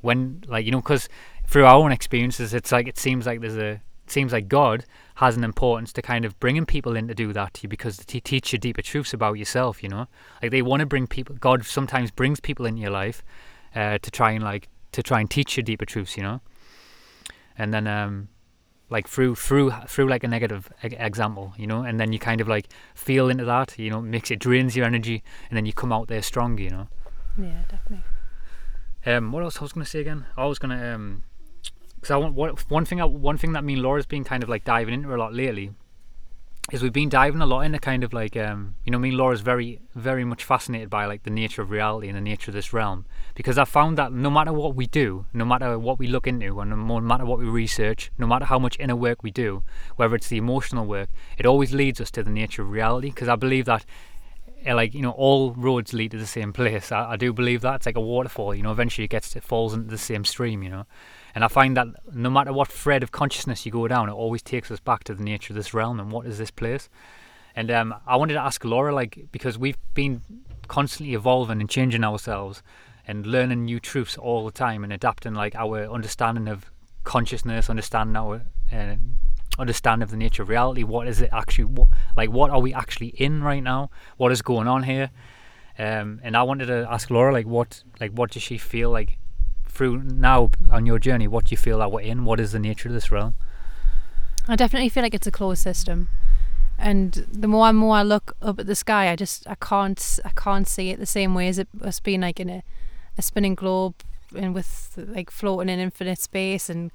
[0.00, 1.08] When, like, you know, because
[1.46, 3.80] through our own experiences, it's like it seems like there's a,
[4.12, 4.84] seems like God
[5.16, 8.04] has an importance to kind of bringing people in to do that to you because
[8.08, 9.82] He teach you deeper truths about yourself.
[9.82, 10.06] You know,
[10.40, 11.34] like they want to bring people.
[11.36, 13.22] God sometimes brings people into your life
[13.74, 16.16] uh, to try and like to try and teach you deeper truths.
[16.16, 16.40] You know,
[17.58, 18.28] and then um,
[18.90, 22.40] like through through through like a negative e- example, you know, and then you kind
[22.40, 25.72] of like feel into that, you know, makes it drains your energy, and then you
[25.72, 26.88] come out there stronger, you know.
[27.38, 28.04] Yeah, definitely.
[29.04, 30.26] Um, what else I was gonna say again?
[30.36, 31.24] I was gonna um,
[32.02, 34.64] because I want one thing one thing that me and Laura's been kind of like
[34.64, 35.70] diving into a lot lately
[36.72, 39.18] is we've been diving a lot into kind of like um, you know, me and
[39.18, 42.56] Laura's very very much fascinated by like the nature of reality and the nature of
[42.56, 43.06] this realm.
[43.36, 46.58] Because I found that no matter what we do, no matter what we look into,
[46.58, 49.62] and no matter what we research, no matter how much inner work we do,
[49.94, 53.10] whether it's the emotional work, it always leads us to the nature of reality.
[53.10, 53.84] Because I believe that
[54.66, 56.92] like you know all roads lead to the same place.
[56.92, 57.76] I, I do believe that.
[57.76, 60.62] It's like a waterfall you know eventually it gets it falls into the same stream
[60.62, 60.86] you know.
[61.34, 64.42] And I find that no matter what thread of consciousness you go down it always
[64.42, 66.88] takes us back to the nature of this realm and what is this place.
[67.54, 70.22] And um, I wanted to ask Laura like because we've been
[70.68, 72.62] constantly evolving and changing ourselves
[73.06, 76.70] and learning new truths all the time and adapting like our understanding of
[77.04, 78.94] consciousness understanding our uh,
[79.58, 80.82] understanding of the nature of reality.
[80.82, 83.90] What is it actually what like what are we actually in right now?
[84.16, 85.10] What is going on here?
[85.78, 89.18] Um, and I wanted to ask Laura like what like what does she feel like
[89.66, 92.24] through now on your journey, what do you feel that we're in?
[92.24, 93.34] What is the nature of this realm?
[94.46, 96.08] I definitely feel like it's a closed system,
[96.76, 100.20] and the more and more I look up at the sky, I just I can't
[100.24, 102.62] I can't see it the same way as it us being like in a,
[103.16, 103.94] a spinning globe
[104.36, 106.90] and with like floating in infinite space and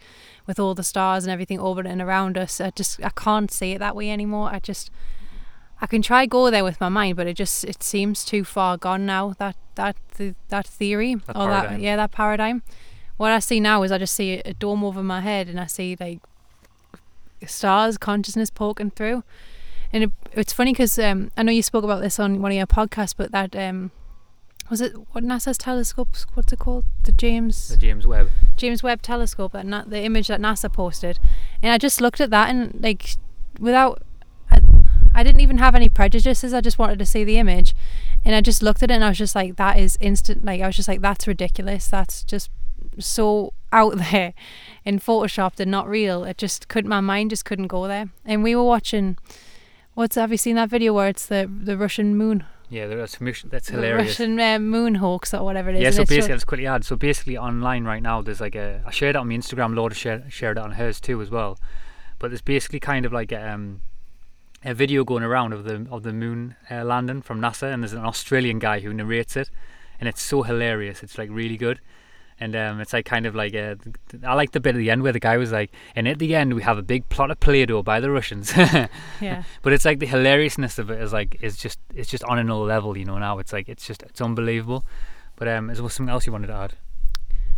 [0.45, 2.61] with all the stars and everything orbiting around us.
[2.61, 4.49] I just I can't see it that way anymore.
[4.51, 4.91] I just
[5.81, 8.77] I can try go there with my mind, but it just it seems too far
[8.77, 9.35] gone now.
[9.37, 9.95] That that
[10.49, 12.63] that theory That or that yeah that paradigm.
[13.17, 15.65] What I see now is I just see a dome over my head and I
[15.65, 16.19] see like
[17.45, 19.23] stars, consciousness poking through.
[19.93, 22.57] And it, it's funny because um, I know you spoke about this on one of
[22.57, 23.91] your podcasts, but that um,
[24.69, 26.09] was it what NASA's telescope?
[26.33, 26.85] What's it called?
[27.03, 28.29] The James The James Webb.
[28.57, 31.19] James Webb Telescope, that na- the image that NASA posted,
[31.61, 33.15] and I just looked at that and like
[33.59, 34.03] without,
[34.51, 34.61] I,
[35.15, 36.53] I didn't even have any prejudices.
[36.53, 37.75] I just wanted to see the image,
[38.25, 40.43] and I just looked at it and I was just like, that is instant.
[40.43, 41.87] Like I was just like, that's ridiculous.
[41.87, 42.49] That's just
[42.99, 44.33] so out there
[44.85, 46.23] and photoshopped and not real.
[46.23, 46.89] It just couldn't.
[46.89, 48.09] My mind just couldn't go there.
[48.25, 49.17] And we were watching.
[49.93, 53.69] What's have you seen that video where it's the the Russian moon, Yeah, that's that's
[53.69, 54.19] hilarious.
[54.19, 55.81] Russian uh, moon hoax or whatever it is?
[55.81, 56.83] Yeah, so basically, let's quickly add.
[56.83, 58.81] So basically, online right now, there's like a.
[58.85, 59.73] I shared it on my Instagram.
[59.73, 61.57] Laura shared shared it on hers too as well.
[62.19, 63.81] But there's basically kind of like a, um,
[64.65, 67.93] a video going around of the of the moon uh, landing from NASA, and there's
[67.93, 69.49] an Australian guy who narrates it,
[69.99, 71.03] and it's so hilarious.
[71.03, 71.79] It's like really good.
[72.39, 73.77] And um, it's like kind of like a,
[74.23, 76.35] I like the bit at the end where the guy was like, and at the
[76.35, 78.55] end we have a big plot of Play-Doh by the Russians.
[79.21, 79.43] yeah.
[79.63, 82.65] but it's like the hilariousness of it is like is just it's just on another
[82.65, 83.17] level, you know.
[83.17, 84.85] Now it's like it's just it's unbelievable.
[85.35, 86.73] But um, is there something else you wanted to add?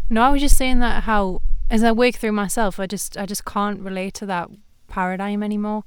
[0.10, 3.26] No, I was just saying that how as I work through myself, I just I
[3.26, 4.50] just can't relate to that
[4.88, 5.84] paradigm anymore.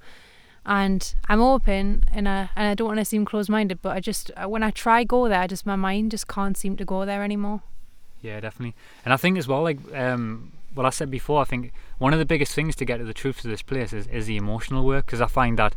[0.65, 4.31] And I'm open, and I and I don't want to seem closed-minded, but I just
[4.37, 7.05] uh, when I try go there, I just my mind just can't seem to go
[7.05, 7.63] there anymore.
[8.23, 8.77] Yeah, definitely.
[9.05, 12.19] And I think as well, like um, what I said before, I think one of
[12.19, 14.85] the biggest things to get to the truth of this place is, is the emotional
[14.85, 15.75] work because I find that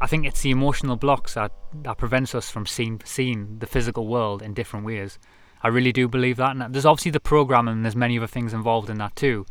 [0.00, 1.52] I think it's the emotional blocks that,
[1.82, 5.18] that prevents us from seeing seeing the physical world in different ways.
[5.60, 7.74] I really do believe that, and there's obviously the programming.
[7.74, 9.44] and There's many other things involved in that too.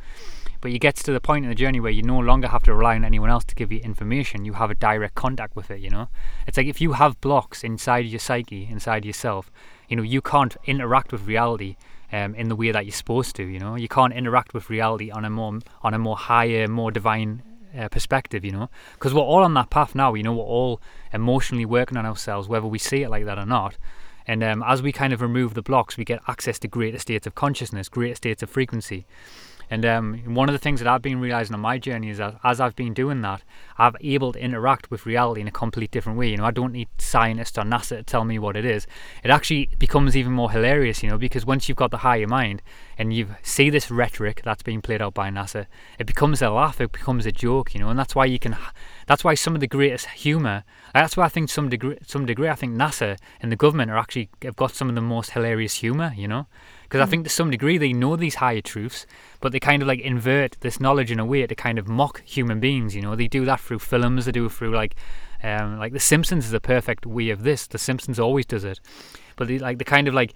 [0.62, 2.73] But you get to the point in the journey where you no longer have to
[2.73, 4.45] rely on anyone else to give you information.
[4.45, 5.82] You have a direct contact with it.
[5.82, 6.08] You know,
[6.47, 9.51] it's like if you have blocks inside your psyche, inside yourself,
[9.89, 11.75] you know, you can't interact with reality
[12.12, 13.43] um, in the way that you're supposed to.
[13.43, 16.91] You know, you can't interact with reality on a more on a more higher, more
[16.91, 17.43] divine
[17.78, 18.43] uh, perspective.
[18.43, 20.13] You know, because we're all on that path now.
[20.13, 20.82] You know, we're all
[21.13, 23.78] emotionally working on ourselves, whether we see it like that or not.
[24.28, 27.26] And um, as we kind of remove the blocks, we get access to greater states
[27.26, 29.06] of consciousness, greater states of frequency.
[29.69, 32.39] And um, one of the things that I've been realizing on my journey is that
[32.43, 33.41] as I've been doing that,
[33.77, 36.30] I've able to interact with reality in a complete different way.
[36.30, 38.88] You know, I don't need scientists or NASA to tell me what it is.
[39.23, 42.62] It actually becomes even more hilarious, you know, because once you've got the higher mind
[42.97, 45.67] and you see this rhetoric that's being played out by NASA,
[45.99, 48.58] it becomes a laugh, it becomes a joke, you know, and that's why you can.
[49.06, 50.63] That's why some of the greatest humor.
[50.93, 53.97] That's why I think some degree, some degree, I think NASA and the government are
[53.97, 56.47] actually have got some of the most hilarious humor, you know
[56.88, 59.06] because I think to some degree they know these higher truths,
[59.39, 62.23] but they kind of like invert this knowledge in a way to kind of mock
[62.23, 62.95] human beings.
[62.95, 64.95] You know, they do that through films, they do it through like,
[65.43, 67.67] um, like The Simpsons is a perfect way of this.
[67.67, 68.80] The Simpsons always does it,
[69.36, 70.34] but they like the kind of like,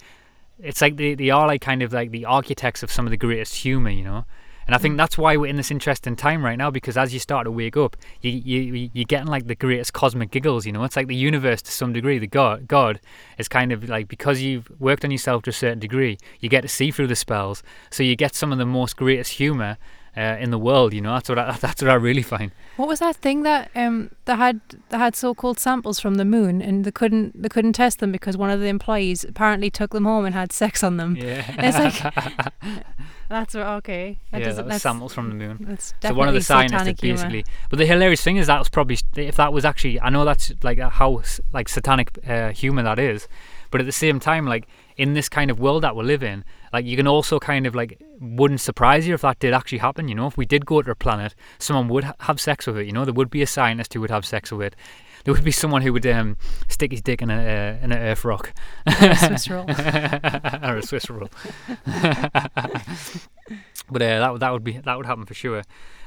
[0.58, 3.16] it's like they they are like kind of like the architects of some of the
[3.16, 3.90] greatest humor.
[3.90, 4.24] You know.
[4.72, 4.96] And I think mm.
[4.96, 7.76] that's why we're in this interesting time right now because as you start to wake
[7.76, 10.64] up, you, you you're getting like the greatest cosmic giggles.
[10.64, 12.18] You know, it's like the universe to some degree.
[12.18, 12.98] The God God
[13.36, 16.62] is kind of like because you've worked on yourself to a certain degree, you get
[16.62, 17.62] to see through the spells.
[17.90, 19.76] So you get some of the most greatest humor
[20.16, 20.92] uh, in the world.
[20.94, 22.52] You know, that's what I, that's what I really find.
[22.76, 26.62] What was that thing that um that had that had so-called samples from the moon
[26.62, 30.04] and they couldn't they couldn't test them because one of the employees apparently took them
[30.04, 31.16] home and had sex on them.
[31.16, 32.14] Yeah, It's like
[33.28, 34.18] that's what, okay.
[34.30, 35.58] That yeah, doesn't that was samples from the moon.
[35.60, 37.16] That's So one of the definitely scientists satanic that humour.
[37.16, 40.24] basically, but the hilarious thing is that was probably if that was actually I know
[40.24, 41.22] that's like how
[41.52, 43.28] like satanic uh, humor that is,
[43.70, 46.44] but at the same time like in this kind of world that we live in,
[46.72, 50.08] like you can also kind of like wouldn't surprise you if that did actually happen.
[50.08, 52.76] You know, if we did go to a planet, someone would ha- have sex with
[52.78, 52.86] it.
[52.86, 54.76] You know, there would be a scientist who would have sex with it.
[55.24, 56.36] There would be someone who would um,
[56.68, 58.52] stick his dick in a uh, in an earth rock
[58.86, 59.64] Or a Swiss roll.
[59.70, 61.30] or a Swiss roll.
[63.90, 65.62] but uh, that would- that would be that would happen for sure.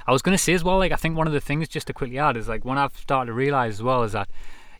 [0.07, 1.87] I was going to say as well, like I think one of the things just
[1.87, 4.29] to quickly add is like when I've started to realize as well is that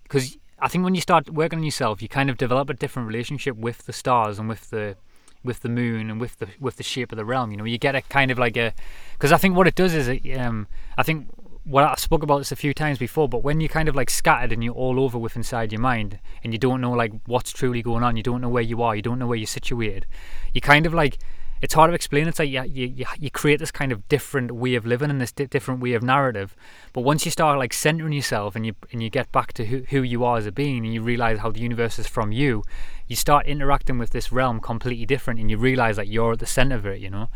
[0.04, 3.08] because I think when you start working on yourself, you kind of develop a different
[3.08, 4.96] relationship with the stars and with the
[5.44, 7.52] with the moon and with the with the shape of the realm.
[7.52, 8.74] You know, you get a kind of like a
[9.14, 11.28] because I think what it does is it, um I think
[11.66, 14.10] what I spoke about this a few times before, but when you're kind of like
[14.10, 17.52] scattered and you're all over with inside your mind and you don't know like what's
[17.52, 20.06] truly going on, you don't know where you are, you don't know where you're situated,
[20.54, 21.18] you kind of like
[21.66, 22.28] it's hard to explain.
[22.28, 25.32] It's like you, you, you create this kind of different way of living and this
[25.32, 26.56] di- different way of narrative.
[26.94, 29.84] But once you start like centering yourself and you and you get back to who,
[29.90, 32.64] who you are as a being and you realize how the universe is from you,
[33.08, 36.46] you start interacting with this realm completely different and you realize that you're at the
[36.46, 37.30] center of it, you know.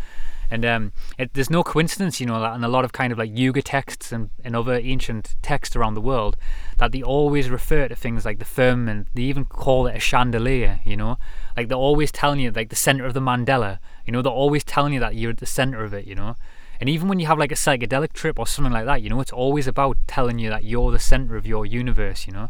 [0.52, 3.20] And um, it, there's no coincidence, you know, that in a lot of kind of
[3.20, 6.38] like yoga texts and, and other ancient texts around the world,
[6.78, 9.08] that they always refer to things like the firmament.
[9.14, 11.18] They even call it a chandelier, you know.
[11.56, 14.64] Like they're always telling you, like the center of the mandala, you know, they're always
[14.64, 16.36] telling you that you're at the center of it, you know.
[16.80, 19.20] And even when you have like a psychedelic trip or something like that, you know,
[19.20, 22.50] it's always about telling you that you're the center of your universe, you know?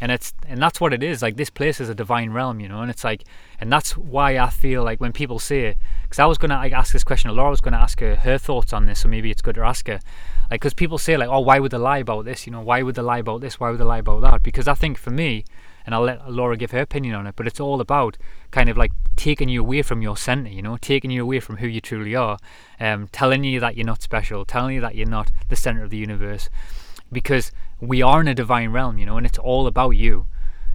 [0.00, 2.68] And it's and that's what it is like this place is a divine realm you
[2.68, 2.82] know?
[2.82, 3.24] And it's like
[3.60, 6.92] and that's why i feel like when people say because i was to like, ask
[6.92, 9.54] this question laura was to ask her her thoughts on this so maybe it's good
[9.54, 10.00] to ask her.
[10.50, 12.46] Like because people say like oh why would they lie about this?
[12.46, 13.58] You know why would they lie about this?
[13.60, 15.44] Why would they lie about that because i think for me
[15.84, 18.16] and i'll let laura give her opinion on it but it's all about
[18.50, 21.58] kind of like taking you away from your center you know taking you away from
[21.58, 22.38] who you truly are
[22.80, 25.90] um telling you that you're not special telling you that you're not the center of
[25.90, 26.48] the universe
[27.12, 30.26] because we are in a divine realm, you know, and it's all about you.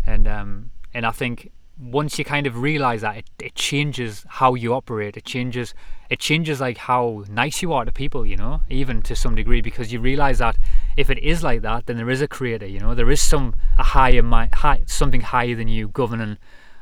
[0.06, 4.56] And um, and I think once you kind of realize that, it, it changes how
[4.56, 5.18] you operate.
[5.18, 5.74] It changes
[6.10, 9.62] it changes like how nice you are to people, you know, even to some degree,
[9.62, 10.58] because you realize that
[10.98, 13.56] if it is like that, then there is a creator, you know, there is some
[13.78, 16.38] a higher high, something higher than you governing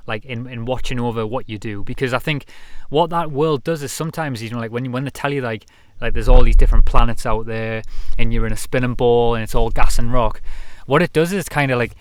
[0.06, 1.84] like in, in watching over what you do.
[1.84, 2.46] Because I think
[2.90, 5.66] what that world does is sometimes you know like when when they tell you like
[6.00, 7.82] like there's all these different planets out there
[8.18, 10.42] and you're in a spinning ball and it's all gas and rock
[10.86, 11.94] what it does is kind of like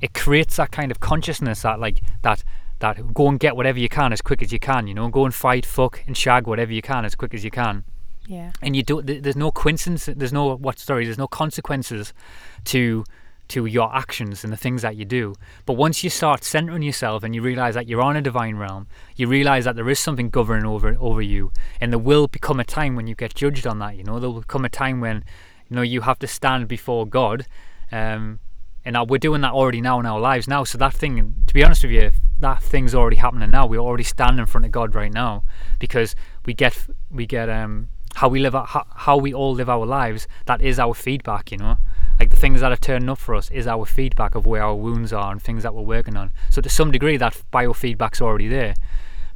[0.00, 2.42] it creates that kind of consciousness that like that
[2.80, 5.24] that go and get whatever you can as quick as you can you know go
[5.24, 7.84] and fight fuck and shag whatever you can as quick as you can
[8.26, 9.06] yeah and you don't.
[9.06, 12.12] there's no coincidence there's no what story there's no consequences
[12.64, 13.04] to
[13.50, 15.34] to your actions and the things that you do.
[15.66, 18.86] But once you start centering yourself and you realize that you're on a divine realm,
[19.16, 22.64] you realize that there is something governing over over you, and there will become a
[22.64, 23.96] time when you get judged on that.
[23.96, 25.24] You know, there will come a time when
[25.68, 27.46] you know you have to stand before God.
[27.92, 28.38] Um,
[28.82, 30.64] and we're doing that already now in our lives now.
[30.64, 33.66] So that thing, to be honest with you, that thing's already happening now.
[33.66, 35.44] We already stand in front of God right now
[35.78, 36.14] because
[36.46, 40.26] we get we get um how we live how, how we all live our lives.
[40.46, 41.76] That is our feedback, you know
[42.20, 44.74] like the things that are turning up for us is our feedback of where our
[44.74, 46.30] wounds are and things that we're working on.
[46.50, 48.74] So to some degree, that biofeedback's already there.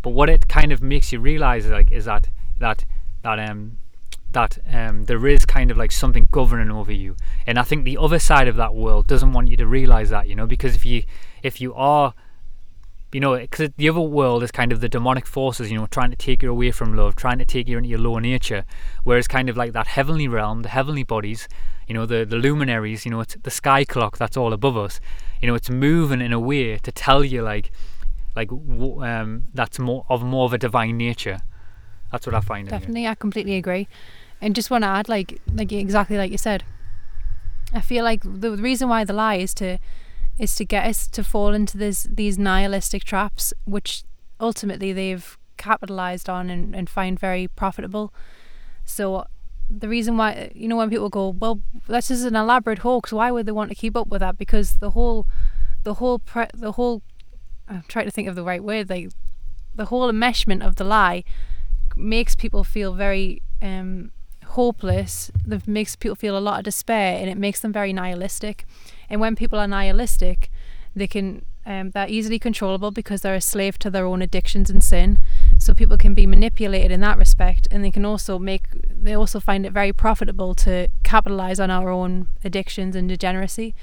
[0.03, 2.29] But what it kind of makes you realize, like, is that
[2.61, 2.85] that
[3.23, 3.79] that um
[4.33, 7.17] that um there is kind of like something governing over you.
[7.47, 10.29] And I think the other side of that world doesn't want you to realize that,
[10.29, 11.05] you know, because if you
[11.43, 12.13] if you are
[13.15, 16.11] you know, because the other world is kind of the demonic forces, you know, trying
[16.11, 18.65] to take you away from love, trying to take you into your lower nature.
[19.05, 21.47] Whereas, kind of like that heavenly realm, the heavenly bodies,
[21.87, 24.99] you know, the, the luminaries, you know, it's the sky clock that's all above us.
[25.41, 27.71] You know, it's moving in a way to tell you, like,
[28.35, 31.39] like um, that's more of more of a divine nature.
[32.11, 32.69] That's what I find.
[32.69, 33.87] Definitely, I completely agree.
[34.41, 36.65] And just want to add, like, like exactly like you said,
[37.73, 39.79] I feel like the reason why the lie is to
[40.39, 44.03] is to get us to fall into this these nihilistic traps, which
[44.41, 48.13] ultimately they've capitalized on and, and find very profitable.
[48.85, 49.27] So
[49.71, 53.13] the reason why you know when people go, well, this is an elaborate hoax.
[53.13, 54.39] Why would they want to keep up with that?
[54.39, 55.27] Because the whole,
[55.83, 57.03] the whole, pre- the whole.
[57.67, 58.91] I'm trying to think of the right word.
[58.91, 59.11] Like
[59.75, 61.25] the whole enmeshment of the lie
[61.97, 64.11] makes people feel very um,
[64.45, 65.31] hopeless.
[65.47, 68.67] That makes people feel a lot of despair, and it makes them very nihilistic.
[69.09, 70.51] And when people are nihilistic,
[70.95, 74.85] they can um, they're easily controllable because they're a slave to their own addictions and
[74.85, 75.19] sin.
[75.59, 79.41] So people can be manipulated in that respect, and they can also make they also
[79.41, 83.75] find it very profitable to capitalize on our own addictions and degeneracy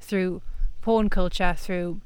[0.00, 0.42] through
[0.80, 2.00] porn culture, through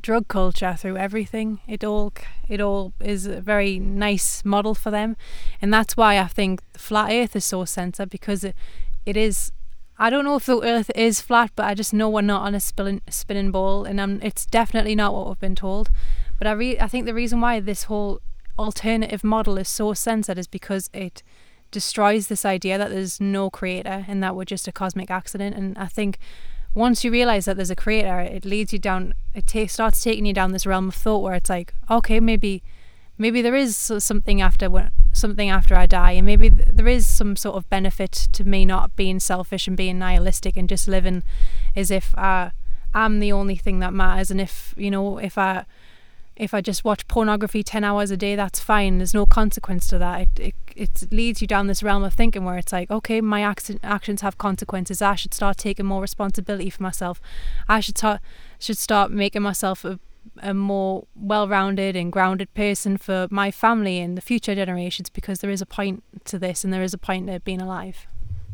[0.00, 1.60] drug culture, through everything.
[1.68, 2.12] It all
[2.48, 5.16] it all is a very nice model for them,
[5.60, 8.56] and that's why I think flat Earth is so censored because it
[9.06, 9.52] it is
[10.02, 12.56] I don't know if the Earth is flat, but I just know we're not on
[12.56, 15.90] a spinning spinning ball, and I'm, it's definitely not what we've been told.
[16.38, 18.20] But I re- I think the reason why this whole
[18.58, 21.22] alternative model is so censored is because it
[21.70, 25.54] destroys this idea that there's no creator and that we're just a cosmic accident.
[25.54, 26.18] And I think
[26.74, 29.14] once you realize that there's a creator, it leads you down.
[29.36, 32.64] It ta- starts taking you down this realm of thought where it's like, okay, maybe
[33.22, 37.06] maybe there is something after when, something after I die, and maybe th- there is
[37.06, 41.22] some sort of benefit to me not being selfish and being nihilistic and just living
[41.76, 42.50] as if I,
[42.92, 44.30] I'm the only thing that matters.
[44.32, 45.64] And if you know, if I
[46.34, 48.98] if I just watch pornography ten hours a day, that's fine.
[48.98, 50.20] There's no consequence to that.
[50.22, 53.48] It it, it leads you down this realm of thinking where it's like, okay, my
[53.48, 55.00] ac- actions have consequences.
[55.00, 57.20] I should start taking more responsibility for myself.
[57.68, 58.20] I should start
[58.58, 60.00] should start making myself a
[60.38, 65.50] a more well-rounded and grounded person for my family and the future generations because there
[65.50, 68.06] is a point to this and there is a point to being alive.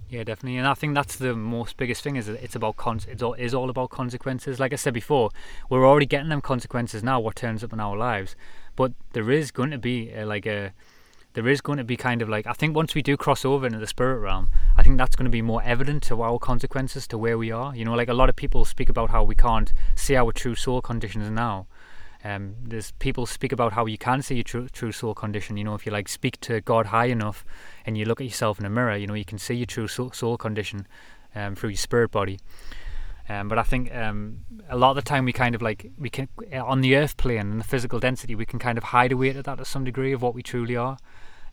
[0.08, 3.22] Yeah, definitely, and I think that's the most biggest thing is it's about con- it's
[3.22, 4.58] all is all about consequences.
[4.58, 5.28] Like I said before,
[5.68, 7.20] we're already getting them consequences now.
[7.20, 8.34] What turns up in our lives,
[8.74, 10.72] but there is going to be a, like a
[11.38, 13.64] there is going to be kind of like I think once we do cross over
[13.64, 17.06] into the spirit realm, I think that's going to be more evident to our consequences
[17.06, 17.76] to where we are.
[17.76, 20.56] You know, like a lot of people speak about how we can't see our true
[20.56, 21.68] soul conditions now.
[22.24, 25.56] Um, there's people speak about how you can see your true, true soul condition.
[25.56, 27.44] You know, if you like speak to God high enough
[27.86, 29.86] and you look at yourself in a mirror, you know, you can see your true
[29.86, 30.88] soul, soul condition
[31.36, 32.40] um, through your spirit body.
[33.28, 36.10] Um, but I think um, a lot of the time we kind of like we
[36.10, 39.32] can on the earth plane and the physical density we can kind of hide away
[39.34, 40.96] to that to some degree of what we truly are.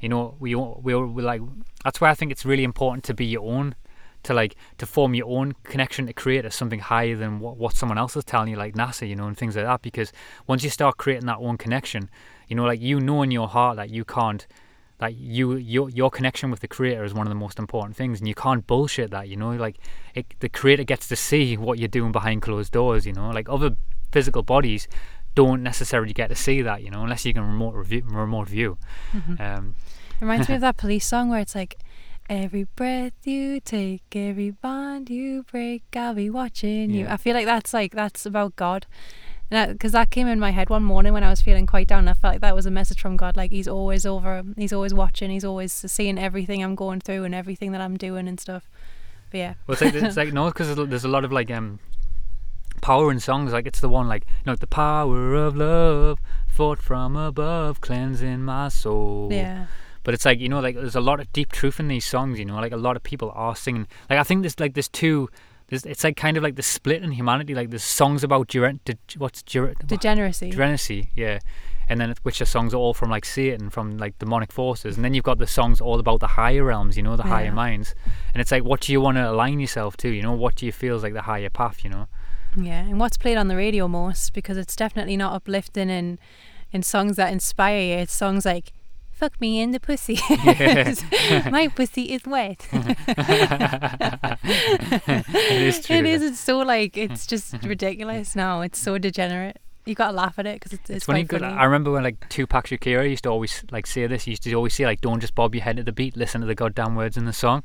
[0.06, 1.42] You know, we we we like
[1.84, 3.74] that's why I think it's really important to be your own,
[4.22, 7.98] to like to form your own connection to create something higher than what, what someone
[7.98, 9.82] else is telling you, like NASA, you know, and things like that.
[9.82, 10.14] Because
[10.46, 12.12] once you start creating that own connection,
[12.48, 14.46] you know, like you know in your heart that you can't
[15.02, 18.20] like you your your connection with the creator is one of the most important things
[18.20, 19.78] and you can't bullshit that you know like
[20.14, 23.50] it, the creator gets to see what you're doing behind closed doors you know like
[23.50, 23.76] other
[24.14, 24.88] physical bodies
[25.36, 28.78] don't necessarily get to see that you know unless you can remote review remote view
[29.12, 29.42] mm-hmm.
[29.42, 29.76] um,
[30.20, 31.78] reminds me of that police song where it's like
[32.28, 37.02] every breath you take every bond you break i'll be watching yeah.
[37.02, 38.88] you i feel like that's like that's about god
[39.50, 42.08] because that came in my head one morning when I was feeling quite down.
[42.08, 43.38] I felt like that was a message from God.
[43.38, 47.36] Like He's always over, He's always watching, He's always seeing everything I'm going through and
[47.36, 48.68] everything that I'm doing and stuff.
[49.30, 49.54] But yeah.
[49.68, 51.80] Well, it's like, it's like no, because there's a lot of like um
[52.86, 53.52] power in songs.
[53.52, 58.44] Like it's the one like you know the power of love, fought from above, cleansing
[58.44, 59.30] my soul.
[59.32, 59.66] Yeah.
[60.04, 62.38] But it's like you know, like there's a lot of deep truth in these songs.
[62.38, 63.88] You know, like a lot of people are singing.
[64.08, 65.30] Like I think there's like there's two
[65.70, 67.56] there's, it's like kind of like the split in humanity.
[67.56, 68.80] Like there's songs about de-
[69.18, 71.40] what's de- degeneracy, degeneracy, yeah,
[71.90, 75.16] and then which are songs all from like Satan, from like demonic forces, and then
[75.16, 77.30] you've got the songs all about the higher realms, you know, the yeah.
[77.30, 77.96] higher minds,
[78.36, 80.68] and it's like what do you want to align yourself to, you know, what do
[80.68, 82.08] you feel is like the higher path, you know?
[82.58, 86.20] Yeah, and what's played on the radio most because it's definitely not uplifting and
[86.72, 87.96] and songs that inspire you.
[87.96, 88.72] It's songs like
[89.16, 90.20] fuck me in the pussy.
[91.50, 92.68] My pussy is wet.
[92.72, 92.88] it
[95.62, 95.96] is true.
[95.96, 96.22] It is.
[96.22, 98.62] It's so like it's just ridiculous now.
[98.62, 99.58] It's so degenerate.
[99.86, 101.26] You gotta laugh at it because it's, it's, it's funny.
[101.26, 101.46] funny.
[101.46, 104.24] I remember when like Tupac Shakur used to always like say this.
[104.24, 106.18] He used to always say like, "Don't just bob your head to the beat.
[106.18, 107.64] Listen to the goddamn words in the song."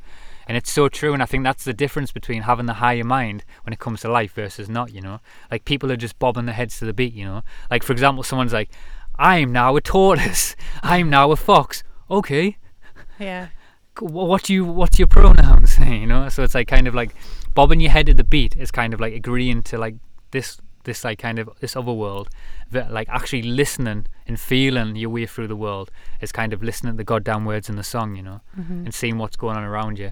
[0.50, 1.14] And it's so true.
[1.14, 4.10] And I think that's the difference between having the higher mind when it comes to
[4.10, 4.92] life versus not.
[4.92, 7.14] You know, like people are just bobbing their heads to the beat.
[7.14, 8.68] You know, like for example, someone's like,
[9.14, 10.56] I'm now a tortoise.
[10.82, 11.84] I'm now a fox.
[12.10, 12.56] Okay.
[13.20, 13.50] Yeah.
[14.00, 14.64] What do you?
[14.64, 15.78] What's your pronouns?
[15.86, 16.28] you know.
[16.28, 17.14] So it's like kind of like
[17.54, 19.94] bobbing your head at the beat is kind of like agreeing to like
[20.32, 22.28] this this like kind of this other world
[22.72, 26.94] that like actually listening and feeling your way through the world is kind of listening
[26.94, 28.86] to the goddamn words in the song you know mm-hmm.
[28.86, 30.10] and seeing what's going on around you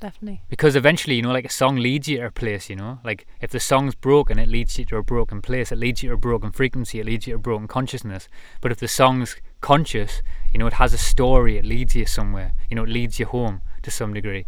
[0.00, 0.42] definitely.
[0.48, 2.98] Because eventually, you know, like a song leads you to a place, you know.
[3.04, 5.70] Like if the song's broken, it leads you to a broken place.
[5.70, 7.00] It leads you to a broken frequency.
[7.00, 8.28] It leads you to a broken consciousness.
[8.60, 11.58] But if the song's conscious, you know, it has a story.
[11.58, 12.54] It leads you somewhere.
[12.68, 14.46] You know, it leads you home to some degree.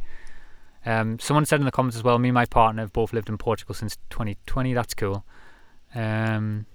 [0.84, 2.18] Um, someone said in the comments as well.
[2.18, 4.74] Me and my partner have both lived in Portugal since 2020.
[4.74, 5.24] That's cool.
[5.94, 6.66] Um,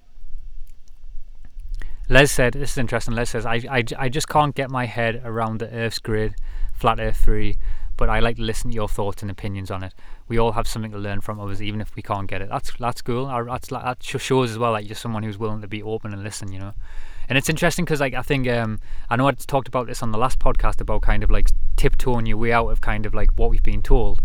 [2.10, 3.16] Les said, this is interesting.
[3.16, 6.36] Les says, I, I, I just can't get my head around the Earth's grid,
[6.74, 7.58] flat Earth theory,
[7.98, 9.94] but I like to listen to your thoughts and opinions on it.
[10.28, 12.50] We all have something to learn from others, even if we can't get it.
[12.50, 13.26] That's that's cool.
[13.26, 16.52] That's that shows as well that you're someone who's willing to be open and listen.
[16.52, 16.74] You know,
[17.28, 18.80] and it's interesting because like I think um,
[19.10, 22.26] I know I talked about this on the last podcast about kind of like tiptoeing
[22.26, 24.22] your way out of kind of like what we've been told.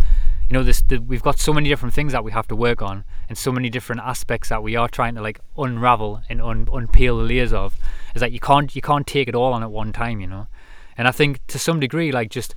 [0.48, 2.82] You know, this the, we've got so many different things that we have to work
[2.82, 6.66] on, and so many different aspects that we are trying to like unravel and un,
[6.66, 7.76] unpeel the layers of.
[8.14, 10.20] Is that you can't you can't take it all on at one time.
[10.20, 10.46] You know,
[10.96, 12.54] and I think to some degree, like just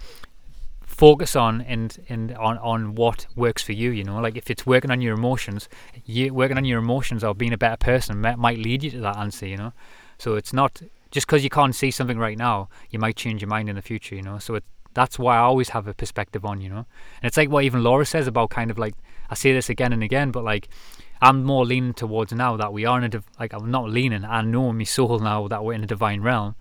[0.96, 4.20] focus on and and on on what works for you you know?
[4.20, 5.68] Like if it's working on your emotions
[6.06, 9.00] you working on your emotions or being a better person might, might lead you to
[9.02, 9.74] that answer you know?
[10.18, 10.82] So it's not
[11.12, 13.82] just because you can't see something right now you might change your mind in the
[13.82, 14.40] future you know?
[14.40, 14.60] So
[14.94, 16.86] that's why i always have a perspective on you know?
[17.22, 18.96] And it's like what even laura says about kind of like
[19.30, 20.70] i say this again and again but like
[21.22, 24.24] i'm more leaning towards now that we are in a div- like i'm not leaning
[24.24, 26.56] i know in my soul now that we're in a divine realm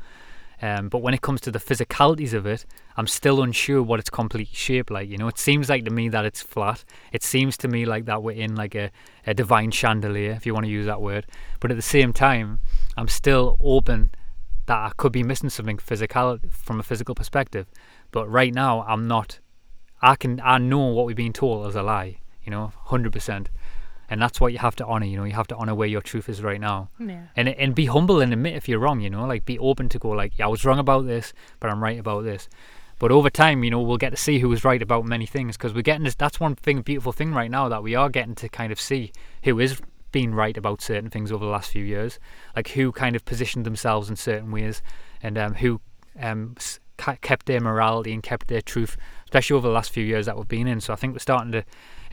[0.63, 2.65] um, but when it comes to the physicalities of it,
[2.97, 5.09] I'm still unsure what its complete shape like.
[5.09, 6.85] You know, it seems like to me that it's flat.
[7.13, 8.91] It seems to me like that we're in like a,
[9.27, 11.27] a divine chandelier, if you want to use that word.
[11.61, 12.61] But at the same time,
[12.97, 14.11] I'm still open
[14.67, 17.67] that I could be missing something physical from a physical perspective.
[18.11, 19.41] But right now, I'm not.
[20.01, 22.19] I can I know what we've been told is a lie.
[22.45, 23.49] You know, hundred percent.
[24.15, 25.05] And that's what you have to honor.
[25.07, 27.25] You know, you have to honor where your truth is right now, Yeah.
[27.37, 29.01] and and be humble and admit if you're wrong.
[29.01, 31.69] You know, like be open to go like, yeah, I was wrong about this, but
[31.71, 32.49] I'm right about this.
[32.99, 35.57] But over time, you know, we'll get to see who was right about many things
[35.57, 36.15] because we're getting this.
[36.15, 39.13] That's one thing, beautiful thing right now that we are getting to kind of see
[39.43, 39.81] who is
[40.13, 42.21] being right about certain things over the last few years,
[42.55, 44.81] like who kind of positioned themselves in certain ways,
[45.21, 45.81] and um, who
[46.21, 46.55] um,
[47.21, 50.47] kept their morality and kept their truth, especially over the last few years that we've
[50.47, 50.81] been in.
[50.81, 51.65] So I think we're starting to.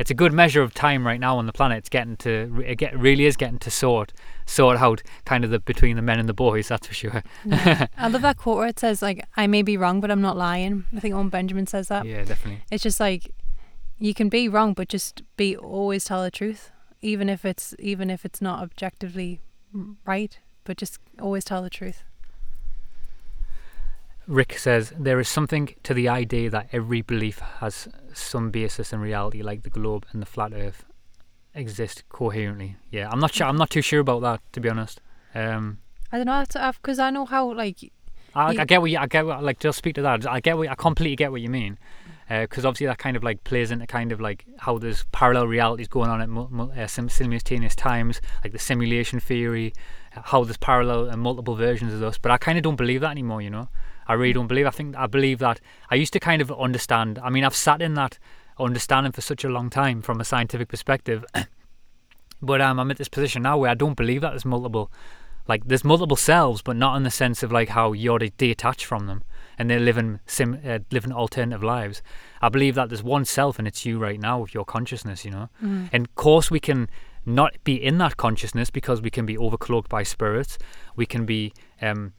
[0.01, 1.77] It's a good measure of time right now on the planet.
[1.77, 2.63] It's getting to.
[2.65, 4.13] It get, really is getting to sort
[4.47, 6.69] sort out kind of the between the men and the boys.
[6.69, 7.23] That's for sure.
[7.45, 7.85] Yeah.
[7.99, 10.35] I love that quote where it says like I may be wrong, but I'm not
[10.35, 10.85] lying.
[10.95, 12.07] I think Owen Benjamin says that.
[12.07, 12.63] yeah, definitely.
[12.71, 13.35] It's just like
[13.99, 16.71] you can be wrong, but just be always tell the truth,
[17.01, 19.39] even if it's even if it's not objectively
[20.03, 20.39] right.
[20.63, 22.03] But just always tell the truth.
[24.27, 28.99] Rick says there is something to the idea that every belief has some basis in
[28.99, 30.85] reality, like the globe and the flat Earth
[31.53, 32.77] exist coherently.
[32.91, 33.47] Yeah, I'm not sure.
[33.47, 35.01] I'm not too sure about that, to be honest.
[35.33, 35.79] Um,
[36.11, 37.91] I don't know because I know how like
[38.35, 39.25] I, I get what you, I get.
[39.25, 40.27] What, like, just speak to that.
[40.27, 40.57] I get.
[40.57, 41.77] What, I completely get what you mean.
[42.29, 45.89] Because obviously that kind of like plays into kind of like how there's parallel realities
[45.89, 49.73] going on at mul- mul- uh, simultaneous times, like the simulation theory,
[50.11, 52.17] how there's parallel and multiple versions of us.
[52.17, 53.41] But I kind of don't believe that anymore.
[53.41, 53.69] You know,
[54.07, 54.67] I really don't believe.
[54.67, 55.59] I think I believe that
[55.89, 57.19] I used to kind of understand.
[57.23, 58.19] I mean, I've sat in that
[58.59, 61.23] understanding for such a long time from a scientific perspective.
[62.41, 64.91] but um, I'm at this position now where I don't believe that there's multiple
[65.47, 68.85] like there's multiple selves, but not in the sense of like how you're de- detached
[68.85, 69.23] from them
[69.57, 72.01] and they're living sim uh, living alternative lives.
[72.41, 75.31] I believe that there's one self and it's you right now with your consciousness, you
[75.31, 75.49] know.
[75.63, 76.89] mm, And of course we can
[77.25, 80.57] not be in that consciousness because we can be overcloaked by spirits.
[80.95, 82.13] We can be um,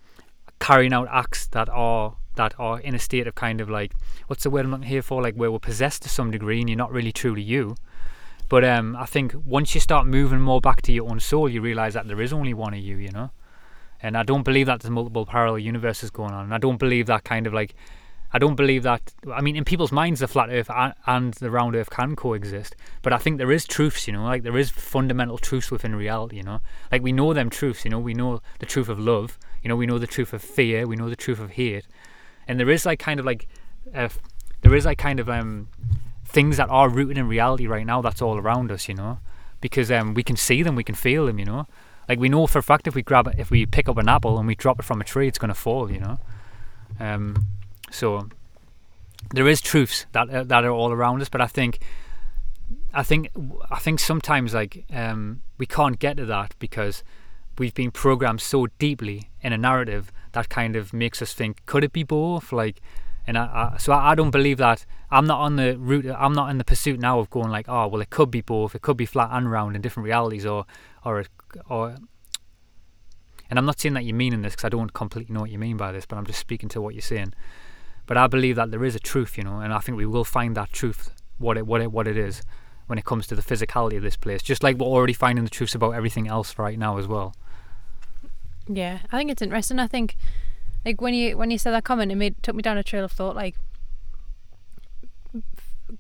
[0.61, 3.93] carrying out acts that are that are in a state of kind of like
[4.27, 5.23] what's the word I'm looking here for?
[5.23, 7.77] Like where we're possessed to some degree and you're not really truly you.
[8.49, 11.61] But um, I think once you start moving more back to your own soul, you
[11.61, 13.31] realize that there is only one of you, you know.
[14.03, 16.45] And I don't believe that there's multiple parallel universes going on.
[16.45, 17.75] And I don't believe that kind of like,
[18.33, 19.13] I don't believe that.
[19.33, 20.71] I mean, in people's minds, the flat Earth
[21.07, 22.75] and the round Earth can coexist.
[23.03, 26.37] But I think there is truths, you know, like there is fundamental truths within reality,
[26.37, 26.61] you know.
[26.91, 27.99] Like we know them truths, you know.
[27.99, 29.77] We know the truth of love, you know.
[29.77, 30.87] We know the truth of fear.
[30.87, 31.87] We know the truth of hate.
[32.49, 33.49] And there is like kind of like,
[33.95, 34.09] uh,
[34.63, 35.69] there is like kind of um
[36.25, 39.19] things that are rooted in reality right now that's all around us, you know,
[39.61, 41.67] because um, we can see them, we can feel them, you know.
[42.09, 44.39] Like we know for a fact if we grab if we pick up an apple
[44.39, 46.19] and we drop it from a tree, it's going to fall, you know.
[46.99, 47.47] Um,
[47.93, 48.29] so
[49.33, 51.79] there is truths that uh, that are all around us, but I think,
[52.93, 53.31] I think,
[53.71, 57.05] I think sometimes like um, we can't get to that because
[57.59, 61.85] we've been programmed so deeply in a narrative that kind of makes us think, could
[61.85, 62.53] it be both?
[62.53, 62.81] Like,
[63.27, 64.85] and I, I so I, I don't believe that.
[65.11, 66.07] I'm not on the route.
[66.07, 68.75] I'm not in the pursuit now of going like, oh, well, it could be both.
[68.75, 70.65] It could be flat and round in different realities, or,
[71.05, 71.25] or,
[71.69, 71.97] or.
[73.51, 75.51] And I'm not saying that you mean in this because I don't completely know what
[75.51, 77.35] you mean by this, but I'm just speaking to what you're saying.
[78.07, 80.25] But I believe that there is a truth, you know, and I think we will
[80.25, 82.43] find that truth, what it, what it, what it is,
[82.87, 84.43] when it comes to the physicality of this place.
[84.43, 87.35] Just like we're already finding the truths about everything else right now as well.
[88.69, 89.79] Yeah, I think it's interesting.
[89.79, 90.17] I think,
[90.85, 93.05] like when you when you said that comment, it made took me down a trail
[93.05, 93.37] of thought.
[93.37, 93.57] Like,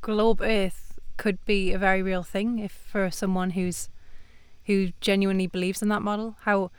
[0.01, 3.89] globe Earth could be a very real thing if for someone who's
[4.67, 6.37] who genuinely believes in that model.
[6.43, 6.71] How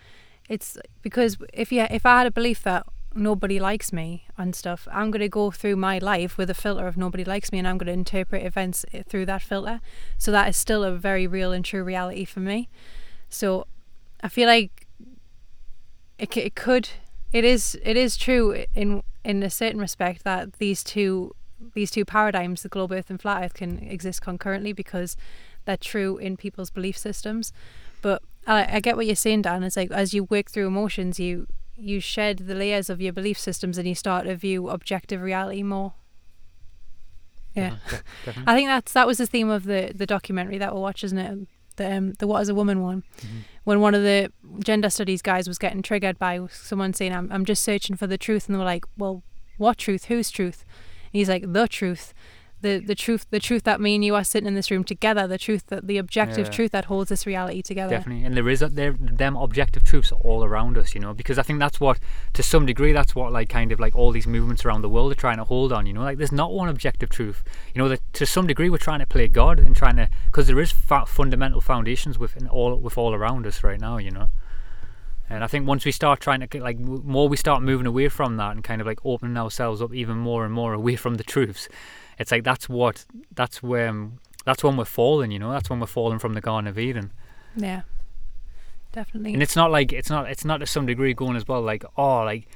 [0.49, 4.87] it's because if you if I had a belief that nobody likes me and stuff,
[4.91, 7.77] I'm gonna go through my life with a filter of nobody likes me, and I'm
[7.77, 9.81] gonna interpret events eh, through that filter.
[10.17, 12.69] So that is still a very real and true reality for me.
[13.29, 13.67] So
[14.23, 14.87] I feel like
[16.17, 16.89] it, it could
[17.33, 21.35] it is it is true in in a certain respect that these two
[21.73, 25.17] these two paradigms the globe earth and flat earth can exist concurrently because
[25.65, 27.51] they're true in people's belief systems
[28.01, 31.19] but I, I get what you're saying Dan it's like as you work through emotions
[31.19, 35.21] you you shed the layers of your belief systems and you start to view objective
[35.21, 35.93] reality more
[37.55, 37.75] yeah
[38.25, 38.43] definitely.
[38.47, 41.17] I think that's that was the theme of the the documentary that we'll watch, isn't
[41.17, 41.47] it?
[41.75, 43.03] The um, the What Is a Woman one.
[43.21, 43.27] Mhm.
[43.63, 44.31] When one of the
[44.63, 48.17] gender studies guys was getting triggered by someone saying, "I'm I'm just searching for the
[48.17, 49.23] truth," and they were like, "Well,
[49.57, 50.05] what truth?
[50.05, 52.13] Whose truth?" And he's like, "The truth."
[52.63, 55.27] The, the truth the truth that me and you are sitting in this room together
[55.27, 56.51] the truth that the objective Yeah.
[56.53, 57.91] truth that holds this reality together.
[57.95, 61.37] Definitely, and there is a, there them objective truths all around us, you know, because
[61.37, 61.99] I think that's what,
[62.33, 65.11] to some degree, that's what like kind of like all these movements around the world
[65.11, 67.43] are trying to hold on, you know, like there's not one objective truth,
[67.73, 70.47] you know, that to some degree we're trying to play God and trying to, because
[70.47, 74.29] there is fa- fundamental foundations within all with all around us right now, you know,
[75.29, 78.09] and I think once we start trying to get, like more we start moving away
[78.09, 81.15] from that and kind of like opening ourselves up even more and more away from
[81.15, 81.67] the truths,
[82.17, 85.31] it's like that's what that's um, that's when we're falling.
[85.31, 87.11] You know, that's when we're falling from the Garden of Eden.
[87.55, 87.83] Yeah.
[88.91, 89.33] Definitely.
[89.33, 91.83] And it's not like it's not it's not to some degree going as well like
[91.97, 92.47] oh like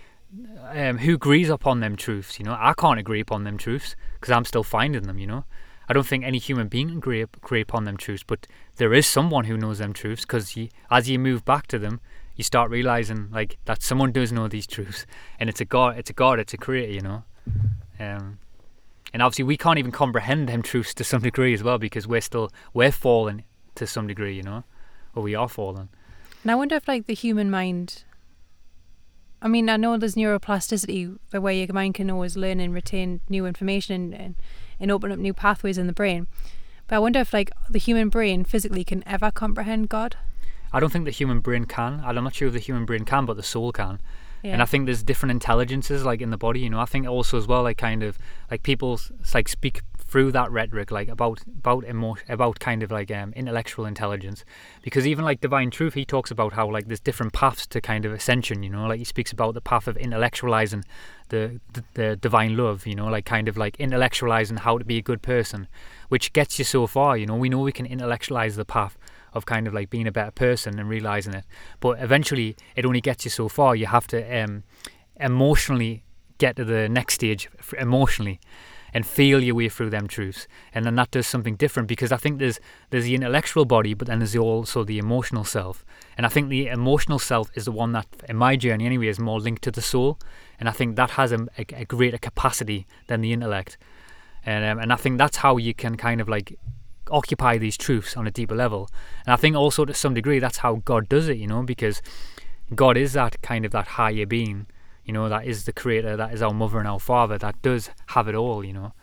[0.71, 2.37] um, who agrees upon them truths?
[2.39, 5.17] You know, I can't agree upon them truths because I'm still finding them.
[5.17, 5.45] You know,
[5.87, 8.45] I don't think any human being can agree, agree upon them truths, but
[8.75, 10.55] there is someone who knows them truths because
[10.91, 12.01] as you move back to them,
[12.35, 15.05] you start realizing like that someone does know these truths,
[15.39, 16.91] and it's a God, it's a God, it's a creator.
[16.91, 17.23] You know,
[17.99, 18.39] um,
[19.13, 22.21] and obviously we can't even comprehend them truths to some degree as well because we're
[22.21, 23.43] still we're falling
[23.75, 24.35] to some degree.
[24.35, 24.63] You know,
[25.15, 25.89] or we are falling.
[26.43, 28.03] And I wonder if like the human mind
[29.41, 33.21] I mean, I know there's neuroplasticity, the way your mind can always learn and retain
[33.29, 34.35] new information and, and,
[34.79, 36.27] and open up new pathways in the brain.
[36.87, 40.15] But I wonder if like the human brain physically can ever comprehend God.
[40.73, 42.01] I don't think the human brain can.
[42.03, 43.99] I'm not sure if the human brain can, but the soul can.
[44.43, 44.53] Yeah.
[44.53, 46.61] And I think there's different intelligences like in the body.
[46.61, 48.17] You know, I think also as well, like kind of
[48.51, 48.99] like people
[49.33, 53.85] like speak through that rhetoric like about about emotion, about kind of like um, intellectual
[53.85, 54.45] intelligence
[54.81, 58.05] because even like divine truth he talks about how like there's different paths to kind
[58.05, 60.83] of ascension you know like he speaks about the path of intellectualizing
[61.29, 64.97] the, the the divine love you know like kind of like intellectualizing how to be
[64.97, 65.67] a good person
[66.07, 68.96] which gets you so far you know we know we can intellectualize the path
[69.37, 71.45] of kind of like being a better person and realizing it.
[71.79, 74.63] But eventually it only gets you so far you have to um
[75.19, 76.03] emotionally
[76.37, 78.39] get to the next stage emotionally
[78.93, 80.47] and feel your way through them truths.
[80.73, 82.59] And then that does something different because i think there's
[82.89, 85.85] there's the intellectual body but then there's also the emotional self.
[86.17, 89.19] And i think the emotional self is the one that in my journey anyway is
[89.19, 90.19] more linked to the soul.
[90.59, 93.77] And i think that has a, a, greater capacity than the intellect.
[94.45, 96.57] And um, and i think that's how you can kind of like
[97.11, 98.89] occupy these truths on a deeper level.
[99.25, 102.01] And i think also to some degree that's how god does it you know because
[102.75, 104.67] god is that kind of that higher being
[105.05, 107.89] you know that is the creator that is our mother and our father that does
[108.07, 108.93] have it all you know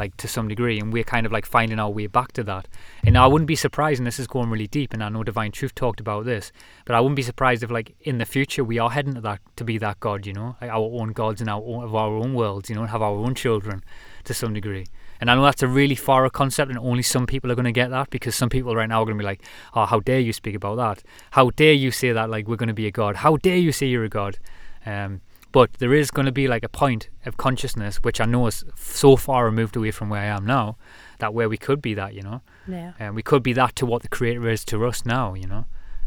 [0.00, 0.78] like to some degree.
[0.80, 2.66] And we're kind of like finding our way back to that.
[3.04, 5.52] And i wouldn't be surprised and this is going really deep and i know divine
[5.52, 6.52] truth talked about this
[6.84, 9.40] but i wouldn't be surprised if like in the future we are heading to that
[9.56, 12.14] to be that god you know like our own gods and our own, of our
[12.14, 13.82] own worlds you know and have our own children
[14.24, 14.86] to some degree
[15.20, 17.72] and I know that's a really far concept, and only some people are going to
[17.72, 19.42] get that because some people right now are going to be like,
[19.74, 21.02] "Oh, how dare you speak about that?
[21.32, 22.30] How dare you say that?
[22.30, 23.16] Like we're going to be a god?
[23.16, 24.38] How dare you say you're a god?"
[24.86, 25.20] Um,
[25.52, 28.64] but there is going to be like a point of consciousness which I know is
[28.76, 30.76] so far removed away from where I am now
[31.18, 32.92] that where we could be that, you know, Yeah.
[33.00, 35.64] and we could be that to what the creator is to us now, you know.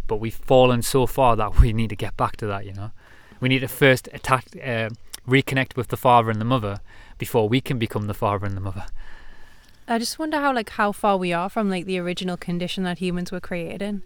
[0.07, 2.91] But we've fallen so far that we need to get back to that, you know.
[3.41, 4.89] We need to first attack, uh,
[5.27, 6.79] reconnect with the father and the mother
[7.23, 8.85] before we can become the father and the mother.
[9.87, 12.97] I just wonder how like how far we are from like the original condition that
[12.99, 14.03] humans were created in.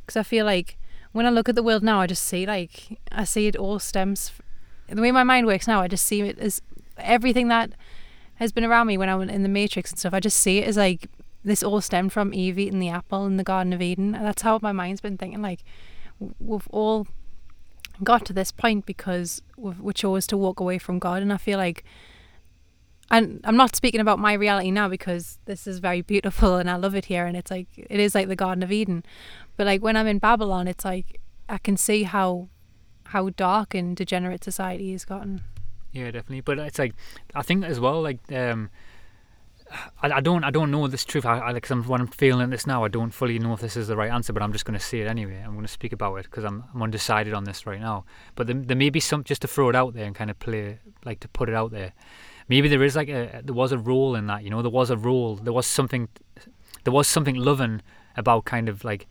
[0.00, 0.76] Because I feel like
[1.12, 3.78] when I look at the world now, I just see like I see it all
[3.78, 4.32] stems.
[4.34, 6.60] F- the way my mind works now, I just see it as
[6.98, 7.70] everything that
[8.42, 10.14] has been around me when I was in the Matrix and stuff.
[10.14, 11.08] I just see it as like
[11.44, 14.42] this all stemmed from Eve eating the apple in the Garden of Eden, and that's
[14.42, 15.42] how my mind's been thinking.
[15.42, 15.62] Like
[16.40, 17.06] we've all
[18.02, 21.58] got to this point because we chose to walk away from God, and I feel
[21.58, 21.84] like
[23.10, 26.76] and I'm not speaking about my reality now because this is very beautiful and I
[26.76, 29.04] love it here and it's like it is like the Garden of Eden.
[29.56, 32.48] But like when I'm in Babylon it's like I can see how
[33.08, 35.42] how dark and degenerate society has gotten.
[35.92, 36.42] Yeah, definitely.
[36.42, 36.94] But it's like
[37.34, 38.70] I think as well, like um,
[40.02, 41.24] I, I don't I don't know this truth.
[41.24, 43.76] I, I like I'm, when I'm feeling this now, I don't fully know if this
[43.76, 44.32] is the right answer.
[44.32, 45.42] But I'm just going to say it anyway.
[45.44, 48.04] I'm going to speak about it because I'm I'm undecided on this right now.
[48.34, 50.38] But there, there may be some just to throw it out there and kind of
[50.38, 51.92] play like to put it out there.
[52.48, 54.42] Maybe there is like a there was a role in that.
[54.42, 55.36] You know, there was a role.
[55.36, 56.08] There was something.
[56.84, 57.82] There was something loving
[58.16, 59.06] about kind of like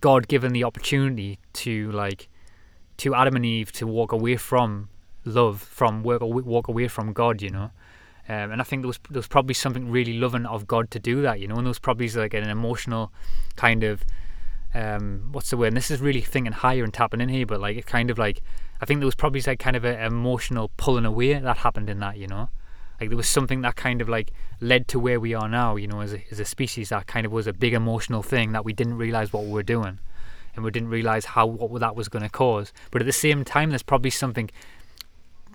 [0.00, 2.28] God given the opportunity to like
[2.98, 4.88] to Adam and Eve to walk away from
[5.24, 7.70] love, from work walk away from God, you know.
[8.26, 10.98] Um, and I think there was there was probably something really loving of God to
[10.98, 11.56] do that, you know.
[11.56, 13.12] And there was probably like an emotional
[13.56, 14.04] kind of
[14.74, 15.68] um, what's the word?
[15.68, 18.18] And this is really thinking higher and tapping in here, but like it kind of
[18.18, 18.42] like
[18.80, 22.00] I think there was probably like kind of an emotional pulling away that happened in
[22.00, 22.48] that, you know.
[23.00, 25.86] Like there was something that kind of like led to where we are now, you
[25.86, 26.90] know, as a, as a species.
[26.90, 29.62] That kind of was a big emotional thing that we didn't realize what we were
[29.62, 29.98] doing,
[30.54, 32.72] and we didn't realize how what that was going to cause.
[32.90, 34.50] But at the same time, there's probably something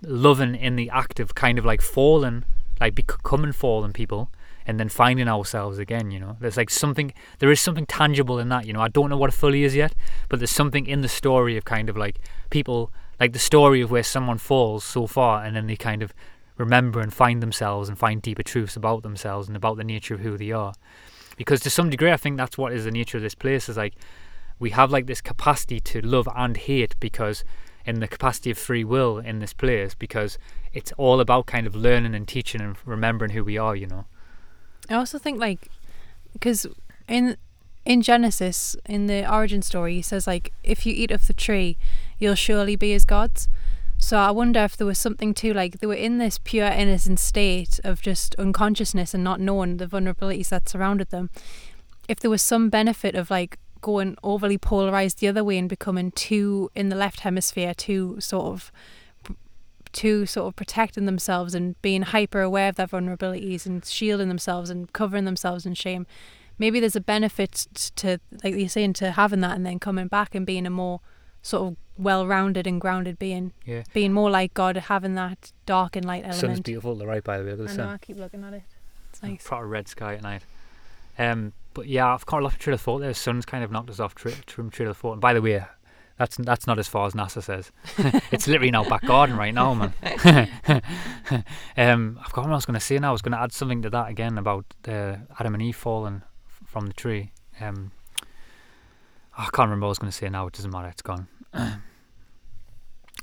[0.02, 2.44] loving in the act of kind of like falling,
[2.80, 4.30] like becoming fallen people,
[4.66, 6.10] and then finding ourselves again.
[6.10, 7.12] You know, there's like something.
[7.38, 8.66] There is something tangible in that.
[8.66, 9.94] You know, I don't know what it fully is yet,
[10.28, 12.18] but there's something in the story of kind of like
[12.50, 16.12] people, like the story of where someone falls so far, and then they kind of
[16.56, 20.20] remember and find themselves and find deeper truths about themselves and about the nature of
[20.20, 20.72] who they are.
[21.36, 23.68] Because to some degree, I think that's what is the nature of this place.
[23.68, 23.94] Is like
[24.58, 27.44] we have like this capacity to love and hate because
[27.86, 30.38] in the capacity of free will in this place because
[30.72, 34.04] it's all about kind of learning and teaching and remembering who we are you know
[34.90, 35.68] I also think like
[36.34, 36.66] because
[37.08, 37.36] in
[37.84, 41.78] in Genesis, in the origin story, he says like, if you eat of the tree,
[42.20, 43.48] you'll surely be as gods.
[43.98, 47.18] So I wonder if there was something too like they were in this pure innocent
[47.18, 51.28] state of just unconsciousness and not knowing the vulnerabilities that surrounded them.
[52.08, 56.12] If there was some benefit of like going overly polarized the other way and becoming
[56.12, 58.72] too in the left hemisphere, too sort of
[59.92, 64.70] to sort of protecting themselves and being hyper aware of their vulnerabilities and shielding themselves
[64.70, 66.06] and covering themselves in shame.
[66.58, 67.66] Maybe there's a benefit
[67.96, 71.00] to, like you're saying, to having that and then coming back and being a more
[71.42, 73.52] sort of well-rounded and grounded being.
[73.64, 73.82] Yeah.
[73.92, 76.40] Being more like God, having that dark and light element.
[76.40, 76.94] Sun's beautiful.
[76.94, 77.54] The right by the way.
[77.54, 77.76] The I sun.
[77.76, 77.88] know.
[77.88, 78.62] I keep looking at it.
[79.10, 79.42] It's nice.
[79.46, 80.42] Proper red sky at night.
[81.18, 83.00] Um, but yeah, I've kind of lost trail of thought.
[83.00, 83.10] there.
[83.10, 85.12] The sun's kind of knocked us off tra- from trail of thought.
[85.12, 85.64] And by the way,
[86.18, 87.70] that's that's not as far as NASA says.
[88.30, 89.92] it's literally in our back garden right now, man.
[91.76, 93.10] um, I've got what I was going to say now.
[93.10, 96.22] I was going to add something to that again about uh, Adam and Eve falling
[96.46, 97.32] f- from the tree.
[97.60, 97.92] Um,
[99.40, 100.46] I can't remember what I was going to say now.
[100.46, 100.88] It doesn't matter.
[100.88, 101.26] It's gone.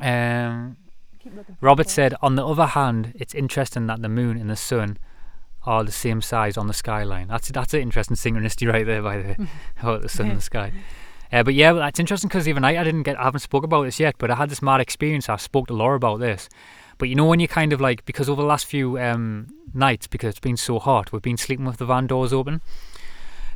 [0.01, 0.77] um,
[1.19, 4.49] Keep looking for Robert said, on the other hand, it's interesting that the moon and
[4.49, 4.97] the sun
[5.63, 7.27] are the same size on the skyline.
[7.27, 9.37] That's that's an interesting synchronicity right there, by the way,
[9.79, 10.71] about the sun and the sky.
[11.31, 13.83] Uh, but yeah, that's interesting because even I, I didn't get, I haven't spoke about
[13.83, 15.27] this yet, but I had this mad experience.
[15.27, 16.47] I spoke to Laura about this.
[16.97, 20.07] But you know when you kind of like because over the last few um, nights,
[20.07, 22.61] because it's been so hot, we've been sleeping with the van doors open.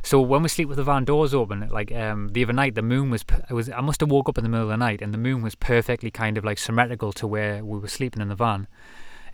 [0.02, 2.82] So when we sleep with the van doors open, like um, the other night, the
[2.82, 5.00] moon was it was I must have woke up in the middle of the night,
[5.00, 8.28] and the moon was perfectly kind of like symmetrical to where we were sleeping in
[8.28, 8.66] the van,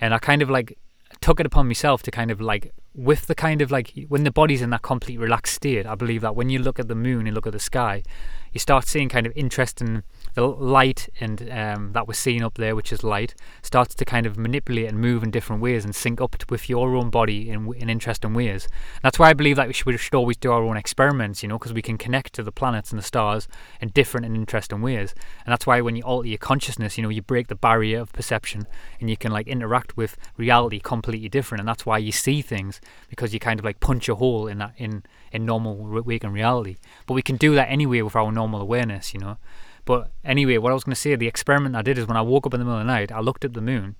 [0.01, 0.79] and I kind of like
[1.21, 4.31] took it upon myself to kind of like with the kind of like when the
[4.31, 5.87] body's in that complete relaxed state.
[5.87, 8.03] I believe that when you look at the moon and look at the sky,
[8.53, 10.03] you start seeing kind of interesting
[10.35, 14.27] the light and um, that we're seeing up there, which is light, starts to kind
[14.27, 17.73] of manipulate and move in different ways and sync up with your own body in,
[17.75, 18.69] in interesting ways.
[19.03, 21.49] That's why I believe that we should, we should always do our own experiments, you
[21.49, 23.49] know, because we can connect to the planets and the stars
[23.81, 25.15] in different and interesting ways.
[25.45, 28.13] And that's why when you alter your consciousness, you know, you break the barrier of
[28.13, 28.67] perception
[29.01, 31.61] and you can like interact with reality completely different.
[31.61, 34.59] And that's why you see things because you kind of like punch a hole in
[34.59, 35.03] that in
[35.33, 36.77] in normal waking reality.
[37.07, 39.37] But we can do that anyway with our normal awareness, you know.
[39.89, 42.21] But anyway, what I was going to say, the experiment I did is when I
[42.21, 43.97] woke up in the middle of the night, I looked at the moon,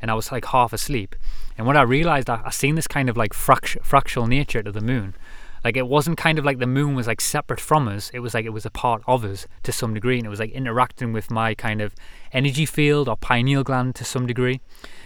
[0.00, 1.14] and I was like half asleep.
[1.58, 4.72] And when I realized, I, I seen this kind of like fract- fractal nature to
[4.72, 5.14] the moon.
[5.62, 8.08] Like it wasn't kind of like the moon was like separate from us.
[8.14, 10.40] It was like it was a part of us to some degree, and it was
[10.40, 11.94] like interacting with my kind of
[12.32, 14.62] energy field or pineal gland to some degree.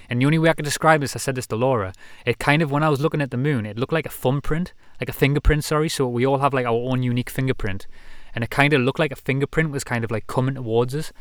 [0.09, 1.93] And the only way I could describe this, I said this to Laura,
[2.25, 4.73] it kind of, when I was looking at the moon, it looked like a thumbprint,
[5.01, 5.89] like a fingerprint, sorry.
[5.89, 7.89] So we all have like our own unique fingerprint.
[8.35, 11.13] And it kind of looked like a fingerprint was kind of like coming towards us.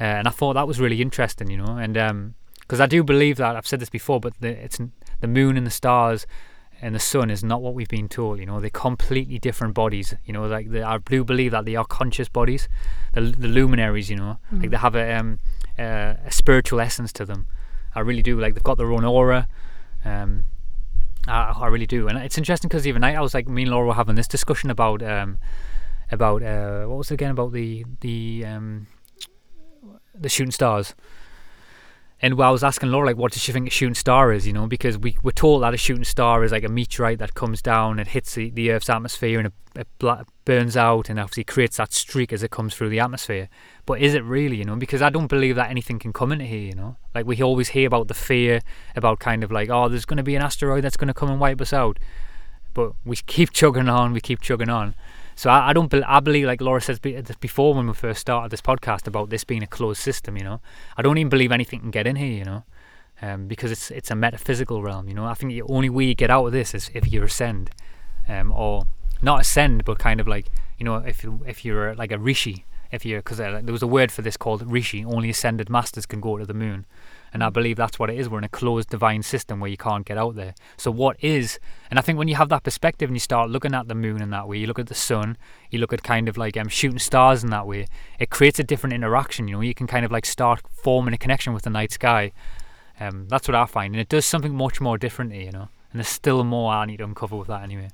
[0.00, 1.76] Uh, and I thought that was really interesting, you know.
[1.76, 4.78] And because I do believe that, I've said this before, but the, it's
[5.20, 6.26] the moon and the stars
[6.82, 8.60] and the sun is not what we've been told, you know.
[8.60, 10.46] They're completely different bodies, you know.
[10.46, 12.68] Like I do believe that they are conscious bodies,
[13.12, 14.38] the, the luminaries, you know.
[14.52, 15.38] Like they have a, um,
[15.78, 17.46] uh, a spiritual essence to them.
[17.94, 18.40] I really do.
[18.40, 19.48] Like they've got their own aura.
[20.04, 20.44] Um,
[21.26, 23.70] I, I really do, and it's interesting because other night I was like, me and
[23.70, 25.36] Laura were having this discussion about um,
[26.10, 28.86] about uh, what was it again about the the um,
[30.14, 30.94] the shooting stars.
[32.22, 34.46] And I was asking Laura, like, what does she think a shooting star is?
[34.46, 37.34] You know, because we we're told that a shooting star is like a meteorite that
[37.34, 41.44] comes down and hits the, the Earth's atmosphere and it, it burns out and obviously
[41.44, 43.48] creates that streak as it comes through the atmosphere.
[43.86, 44.56] But is it really?
[44.56, 46.60] You know, because I don't believe that anything can come into here.
[46.60, 48.60] You know, like we always hear about the fear
[48.94, 51.30] about kind of like, oh, there's going to be an asteroid that's going to come
[51.30, 51.98] and wipe us out.
[52.74, 54.94] But we keep chugging on, we keep chugging on.
[55.40, 55.90] So I, I don't.
[55.94, 59.42] I believe, like Laura says be- before when we first started this podcast about this
[59.42, 60.36] being a closed system.
[60.36, 60.60] You know,
[60.98, 62.36] I don't even believe anything can get in here.
[62.40, 62.64] You know,
[63.22, 65.08] um, because it's it's a metaphysical realm.
[65.08, 67.22] You know, I think the only way you get out of this is if you
[67.22, 67.70] ascend,
[68.28, 68.82] um, or
[69.22, 70.44] not ascend, but kind of like
[70.76, 73.82] you know, if you if you're like a rishi, if you because uh, there was
[73.82, 75.06] a word for this called rishi.
[75.06, 76.84] Only ascended masters can go to the moon.
[77.32, 78.28] And I believe that's what it is.
[78.28, 80.54] We're in a closed divine system where you can't get out there.
[80.76, 81.58] So what is?
[81.90, 84.20] And I think when you have that perspective and you start looking at the moon
[84.20, 85.36] in that way, you look at the sun,
[85.70, 87.86] you look at kind of like um, shooting stars in that way.
[88.18, 89.48] It creates a different interaction.
[89.48, 92.32] You know, you can kind of like start forming a connection with the night sky.
[92.98, 95.46] Um, that's what I find, and it does something much more differently.
[95.46, 97.88] You know, and there's still more I need to uncover with that anyway.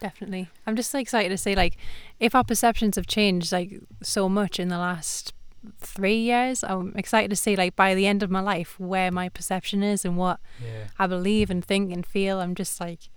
[0.00, 0.50] Definitely.
[0.66, 1.76] I'm just excited to say, like,
[2.18, 5.32] if our perceptions have changed like so much in the last
[5.80, 9.28] three years, I'm excited to see, like, by the end of my life, where my
[9.28, 10.88] perception is and what Yeah.
[10.98, 12.40] I believe and think and feel.
[12.40, 13.08] I'm just like,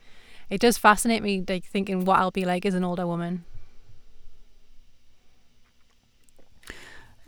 [0.49, 3.45] it does fascinate me, like, thinking what I'll be like as an older woman.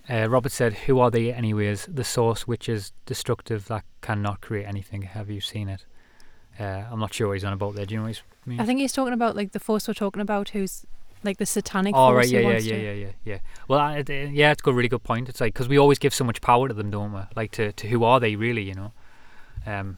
[0.09, 1.85] Uh, Robert said, "Who are they, anyways?
[1.91, 5.01] The source which is destructive that cannot create anything.
[5.01, 5.83] Have you seen it?"
[6.57, 7.85] Uh, I'm not sure what he's on about there.
[7.85, 8.61] Do you know what he's means?
[8.61, 10.85] I think he's talking about like the force we're talking about, who's
[11.27, 13.39] like the satanic Oh right, yeah, yeah, yeah, yeah, yeah, yeah.
[13.67, 15.29] Well, I, yeah, it's a really good point.
[15.29, 17.21] It's like because we always give so much power to them, don't we?
[17.35, 18.63] Like to, to who are they really?
[18.63, 18.91] You know.
[19.65, 19.97] Um,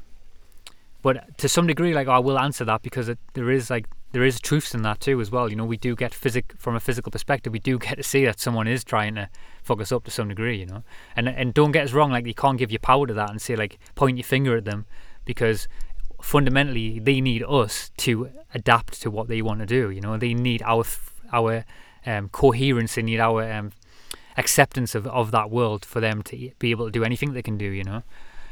[1.01, 4.23] but to some degree, like I will answer that because it, there is like there
[4.23, 5.49] is truths in that too as well.
[5.49, 7.53] You know, we do get physic from a physical perspective.
[7.53, 9.29] We do get to see that someone is trying to
[9.63, 10.57] fuck us up to some degree.
[10.59, 10.83] You know,
[11.15, 12.11] and and don't get us wrong.
[12.11, 14.65] Like you can't give your power to that and say like point your finger at
[14.65, 14.85] them
[15.25, 15.67] because
[16.21, 19.89] fundamentally they need us to adapt to what they want to do.
[19.89, 21.65] You know, they need our f- our
[22.05, 22.95] um, coherence.
[22.95, 23.71] They need our um,
[24.37, 27.57] acceptance of, of that world for them to be able to do anything they can
[27.57, 27.65] do.
[27.65, 28.03] You know,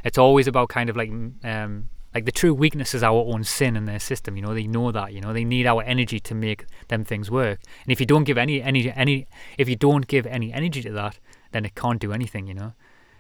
[0.04, 1.10] it's always about kind of like
[1.44, 4.36] um, like the true weakness is our own sin in their system.
[4.36, 5.14] You know, they know that.
[5.14, 7.60] You know, they need our energy to make them things work.
[7.84, 10.92] And if you don't give any any any if you don't give any energy to
[10.94, 11.20] that,
[11.52, 12.48] then it can't do anything.
[12.48, 12.74] You know.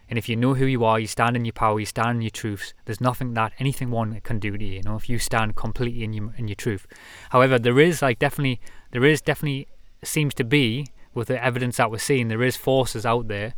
[0.09, 2.21] And if you know who you are, you stand in your power, you stand in
[2.21, 2.73] your truths.
[2.85, 4.75] There's nothing that anything one can do to you.
[4.75, 6.87] You know, if you stand completely in your in your truth.
[7.31, 8.61] However, there is like definitely
[8.91, 9.67] there is definitely
[10.03, 13.53] seems to be with the evidence that we're seeing, there is forces out there,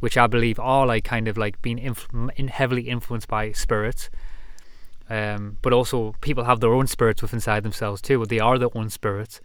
[0.00, 1.78] which I believe are like kind of like being
[2.48, 4.10] heavily influenced by spirits.
[5.10, 8.24] Um, but also people have their own spirits within inside themselves too.
[8.24, 9.40] They are their own spirits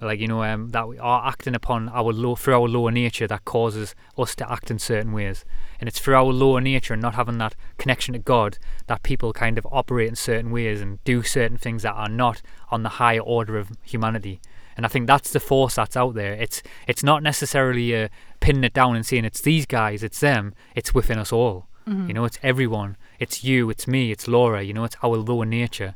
[0.00, 3.26] like you know um, that we are acting upon our low through our lower nature
[3.26, 5.44] that causes us to act in certain ways
[5.78, 9.32] and it's through our lower nature and not having that connection to god that people
[9.32, 12.88] kind of operate in certain ways and do certain things that are not on the
[12.90, 14.40] higher order of humanity
[14.80, 18.08] and i think that's the force that's out there it's it's not necessarily uh,
[18.40, 22.08] pinning it down and saying it's these guys it's them it's within us all Mhm.
[22.08, 25.44] you know it's everyone it's you it's me it's laura you know it's our lower
[25.60, 25.92] nature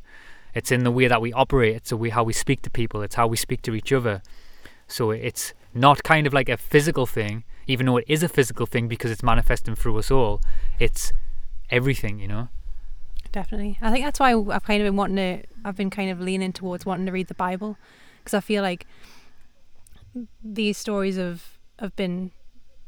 [0.59, 1.75] it's in the way that we operate.
[1.79, 3.03] It's the way how we speak to people.
[3.03, 4.23] It's how we speak to each other.
[4.87, 5.53] So it's
[5.87, 9.11] not kind of like a physical thing, even though it is a physical thing because
[9.11, 10.41] it's manifesting through us all.
[10.79, 11.13] It's
[11.71, 12.45] everything, you know.
[13.33, 13.79] Definitely.
[13.83, 15.43] I think that's why I've kind of been wanting to.
[15.65, 17.77] I've been kind of leaning towards wanting to read the Bible,
[18.25, 18.87] because I feel like
[20.43, 22.31] these stories have have been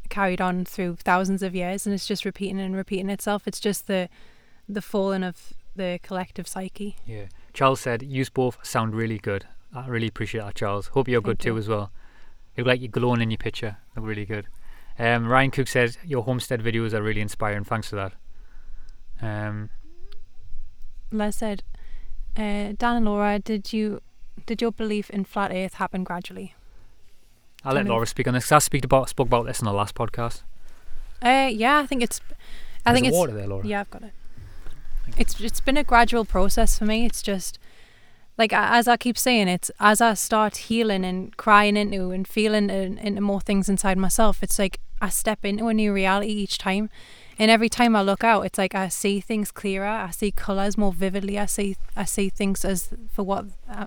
[0.09, 3.47] carried on through thousands of years, and it's just repeating and repeating itself.
[3.47, 4.09] It's just the
[4.69, 6.97] the falling of the collective psyche.
[7.07, 7.27] Yeah.
[7.53, 10.89] Charles said, "Use both sound really good." I really appreciate that, Charles.
[10.89, 11.93] Hope you're good Thank too as well.
[12.57, 13.77] You look like you're glowing in your picture.
[13.95, 14.47] Look really good.
[14.99, 17.65] Um, Ryan Cook says your homestead videos are really inspiring.
[17.65, 18.13] Thanks for that.
[19.21, 19.69] Um,
[21.13, 21.63] Les said,
[22.37, 24.01] uh, "Dan and Laura, did you
[24.45, 26.55] did your belief in flat Earth happen gradually?"
[27.65, 28.45] I'll let Laura speak on this.
[28.45, 30.43] 'cause I speak about spoke about this in the last podcast.
[31.23, 32.21] Uh, yeah, I think it's.
[32.85, 33.67] I There's think it's water there, Laura.
[33.67, 34.13] Yeah, I've got it.
[35.17, 37.07] It's it's been a gradual process for me.
[37.07, 37.59] It's just
[38.39, 42.71] like as I keep saying, it's as I start healing and crying into and feeling
[42.71, 44.43] in, into more things inside myself.
[44.43, 46.91] It's like I step into a new reality each time,
[47.39, 49.87] and every time I look out, it's like I see things clearer.
[49.87, 51.39] I see colors more vividly.
[51.39, 53.47] I see I see things as for what.
[53.69, 53.87] I,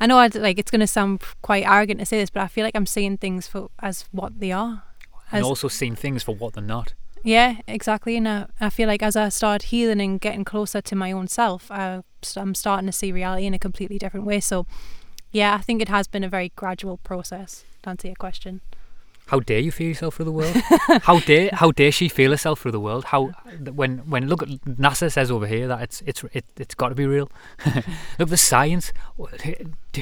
[0.00, 2.48] I know I'd, like it's going to sound quite arrogant to say this, but I
[2.48, 4.84] feel like I'm seeing things for as what they are.
[5.32, 6.94] and also seeing things for what they're not.
[7.24, 8.16] Yeah, exactly.
[8.16, 11.28] And I, I feel like as I start healing and getting closer to my own
[11.28, 12.02] self, I,
[12.36, 14.40] I'm starting to see reality in a completely different way.
[14.40, 14.66] So,
[15.32, 17.64] yeah, I think it has been a very gradual process.
[17.82, 18.60] To answer your question,
[19.28, 20.56] How dare you feel yourself through the world?
[21.02, 23.04] how dare how dare she feel herself through the world?
[23.04, 23.26] How
[23.74, 26.94] when when look at NASA says over here that it's it's it, it's got to
[26.94, 27.30] be real.
[28.18, 28.92] look, the science.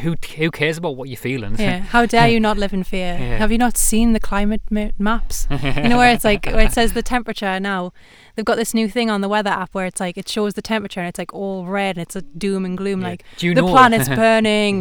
[0.03, 1.57] Who who cares about what you're feeling?
[1.59, 1.79] yeah.
[1.97, 3.16] How dare you not live in fear?
[3.18, 3.39] Yeah.
[3.39, 5.49] Have you not seen the climate ma- maps?
[5.51, 7.93] you know where it's like where it says the temperature now.
[8.35, 10.62] They've got this new thing on the weather app where it's like it shows the
[10.62, 13.01] temperature and it's like all red and it's a doom and gloom.
[13.01, 13.09] Yeah.
[13.09, 14.81] Like do you the planet's burning.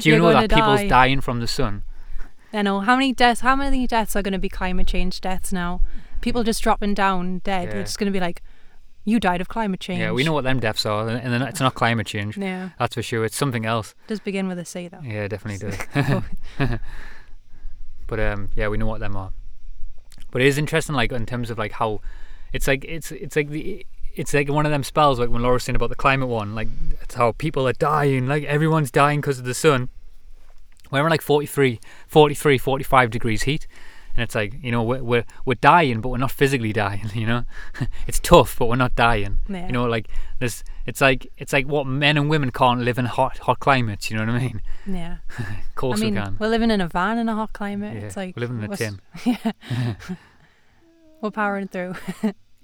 [0.00, 0.88] Do you know that people's die.
[0.88, 1.82] dying from the sun?
[2.54, 3.40] I know how many deaths.
[3.40, 5.80] How many deaths are going to be climate change deaths now?
[6.20, 7.68] People just dropping down dead.
[7.68, 7.80] Yeah.
[7.80, 8.42] It's going to be like,
[9.04, 10.00] you died of climate change.
[10.00, 12.38] Yeah, we know what them deaths are, and they're it's not climate change.
[12.38, 13.24] Yeah, That's for sure.
[13.24, 13.94] It's something else.
[14.06, 15.00] does begin with a C though.
[15.02, 16.22] Yeah, definitely does.
[18.06, 19.32] but um, yeah, we know what them are.
[20.30, 22.00] But it is interesting, like in terms of like how
[22.52, 25.54] it's like it's it's like the it's like one of them spells, like when Laura
[25.54, 26.68] was saying about the climate one, like
[27.02, 29.90] it's how people are dying, like everyone's dying because of the sun.
[31.02, 33.66] We're in like 43, 43, 45 degrees heat,
[34.14, 37.10] and it's like you know we're we're, we're dying, but we're not physically dying.
[37.14, 37.44] You know,
[38.06, 39.38] it's tough, but we're not dying.
[39.48, 39.66] Yeah.
[39.66, 43.06] You know, like this, it's like it's like what men and women can't live in
[43.06, 44.10] hot hot climates.
[44.10, 44.62] You know what I mean?
[44.86, 45.16] Yeah.
[45.38, 46.36] Of course I mean, we can.
[46.38, 47.94] we're living in a van in a hot climate.
[47.96, 49.00] Yeah, it's like we're living in a tin.
[49.24, 49.94] yeah.
[51.20, 51.94] we're powering through.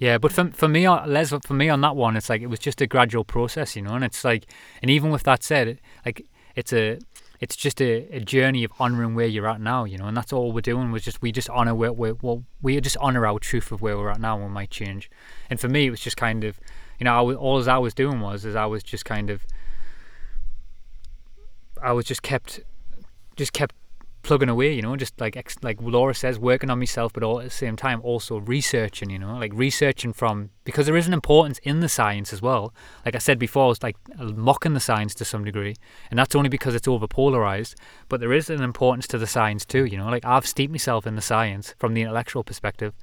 [0.01, 2.47] Yeah, but for for me, on- Les, for me on that one, it's like it
[2.47, 3.95] was just a gradual process, you know.
[3.95, 4.47] And it's like,
[4.81, 6.27] and even with that said, like
[6.57, 6.99] it's a,
[7.41, 10.05] it's just a, a journey of honoring where you're at now, you know.
[10.05, 10.93] And that's all we're doing.
[10.93, 13.97] Was just we just honor where we well we just honor our truth of where
[13.97, 14.37] we're at now.
[14.37, 15.11] and We might change.
[15.49, 16.61] And for me, it was just kind of,
[16.99, 19.31] You know, I was, all as I was doing was is I was just kind
[19.31, 19.47] of
[21.83, 22.61] I was just kept
[23.37, 23.75] just kept
[24.23, 27.39] plugging away, you know, just like ex- like Laura says, working on myself, but all
[27.39, 31.15] at the same time also researching, you know, like researching from because there is an
[31.15, 32.75] importance in the science as well.
[33.05, 35.77] Like I said before, it's like uh, mocking the science to some degree,
[36.11, 37.75] and that's only because it's over polarized.
[38.09, 40.09] But there is an importance to the science too, you know.
[40.09, 42.95] Like I've steeped myself in the science from the intellectual perspective,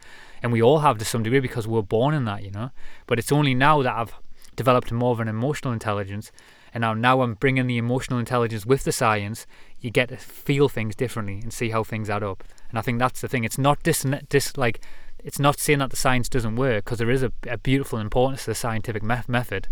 [0.43, 2.71] and we all have to some degree because we're born in that, you know.
[3.07, 4.13] But it's only now that I've
[4.55, 6.31] developed more of an emotional intelligence
[6.73, 9.45] and now now I'm bringing the emotional intelligence with the science
[9.79, 12.43] you get to feel things differently and see how things add up.
[12.69, 14.81] And I think that's the thing it's not dis, dis like
[15.23, 18.45] it's not saying that the science doesn't work because there is a, a, beautiful importance
[18.45, 19.67] to the scientific me- method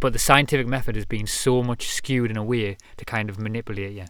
[0.00, 3.38] but the scientific method is being so much skewed in a way to kind of
[3.38, 4.06] manipulate you.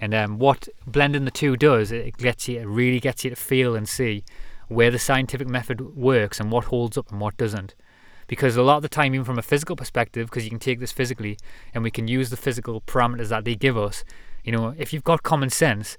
[0.00, 3.36] And um, what blending the two does it gets you it really gets you to
[3.36, 4.24] feel and see
[4.68, 7.74] where the scientific method works and what holds up and what doesn't
[8.32, 10.80] because a lot of the time, even from a physical perspective, because you can take
[10.80, 11.36] this physically
[11.74, 14.04] and we can use the physical parameters that they give us,
[14.42, 15.98] you know, if you've got common sense,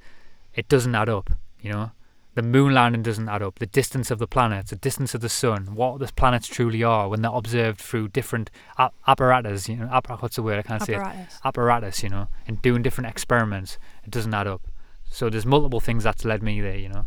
[0.55, 1.29] it doesn't add up,
[1.61, 1.91] you know.
[2.33, 3.59] The moon landing doesn't add up.
[3.59, 7.07] The distance of the planets, the distance of the sun, what the planets truly are
[7.07, 10.57] when they're observed through different a- apparatus, you know, appar- what's the word?
[10.57, 11.33] I can't apparatus.
[11.33, 11.41] say it.
[11.45, 13.77] Apparatus, you know, and doing different experiments.
[14.05, 14.63] It doesn't add up.
[15.03, 17.05] So there's multiple things that's led me there, you know.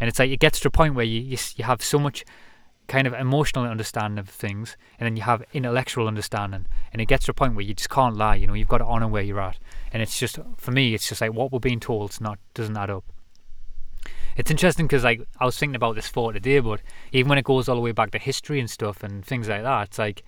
[0.00, 2.24] And it's like it gets to a point where you you, you have so much
[2.86, 7.24] kind of emotional understanding of things and then you have intellectual understanding and it gets
[7.24, 9.22] to a point where you just can't lie you know you've got to honor where
[9.22, 9.58] you're at.
[9.92, 12.90] And it's just for me it's just like what we're being told not doesn't add
[12.90, 13.04] up.
[14.36, 16.80] It's interesting because like i was thinking about this thought today but
[17.12, 19.62] even when it goes all the way back to history and stuff and things like
[19.62, 20.24] that it's like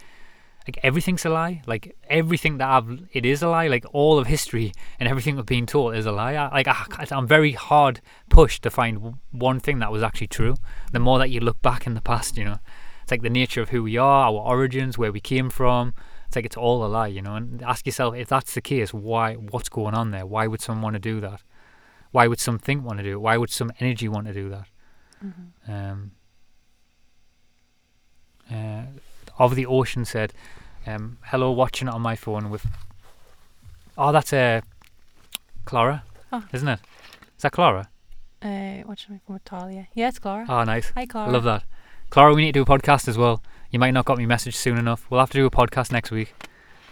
[0.67, 1.63] like everything's a lie.
[1.67, 3.69] Like everything that I've, it is a lie.
[3.69, 6.35] Like all of history and everything we're being taught is a lie.
[6.35, 10.57] I, like I, I'm very hard pushed to find one thing that was actually true.
[10.93, 12.59] The more that you look back in the past, you know,
[13.03, 15.95] it's like the nature of who we are, our origins, where we came from.
[16.27, 17.37] It's like it's all a lie, you know.
[17.37, 19.35] And ask yourself if that's the case, why?
[19.35, 20.27] What's going on there?
[20.27, 21.43] Why would someone want to do that?
[22.11, 23.21] Why would some think want to do it?
[23.21, 24.67] Why would some energy want to do that?
[25.25, 25.73] Mm-hmm.
[25.73, 26.11] Um,
[28.51, 28.83] uh,
[29.39, 30.33] of the ocean said,
[30.87, 32.67] um, "Hello, watching it on my phone with."
[33.99, 34.61] Oh, that's uh,
[35.65, 36.45] Clara, oh.
[36.53, 36.81] isn't it?
[37.37, 37.89] Is that Clara?
[38.43, 39.89] Uh, watching my phone with Talia.
[39.95, 40.47] Yeah, it's Clara.
[40.49, 40.91] Oh, nice.
[40.95, 41.29] Hi, Clara.
[41.29, 41.65] I love that.
[42.11, 43.43] Clara, we need to do a podcast as well.
[43.71, 45.07] You might not got me message soon enough.
[45.11, 46.35] We'll have to do a podcast next week.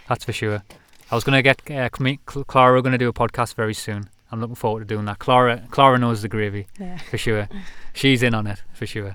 [0.09, 0.63] That's for sure.
[1.09, 2.75] I was gonna get uh, Clara.
[2.75, 4.09] We're gonna do a podcast very soon.
[4.31, 5.19] I'm looking forward to doing that.
[5.19, 6.97] Clara, Clara knows the gravy yeah.
[6.97, 7.47] for sure.
[7.93, 9.13] She's in on it for sure.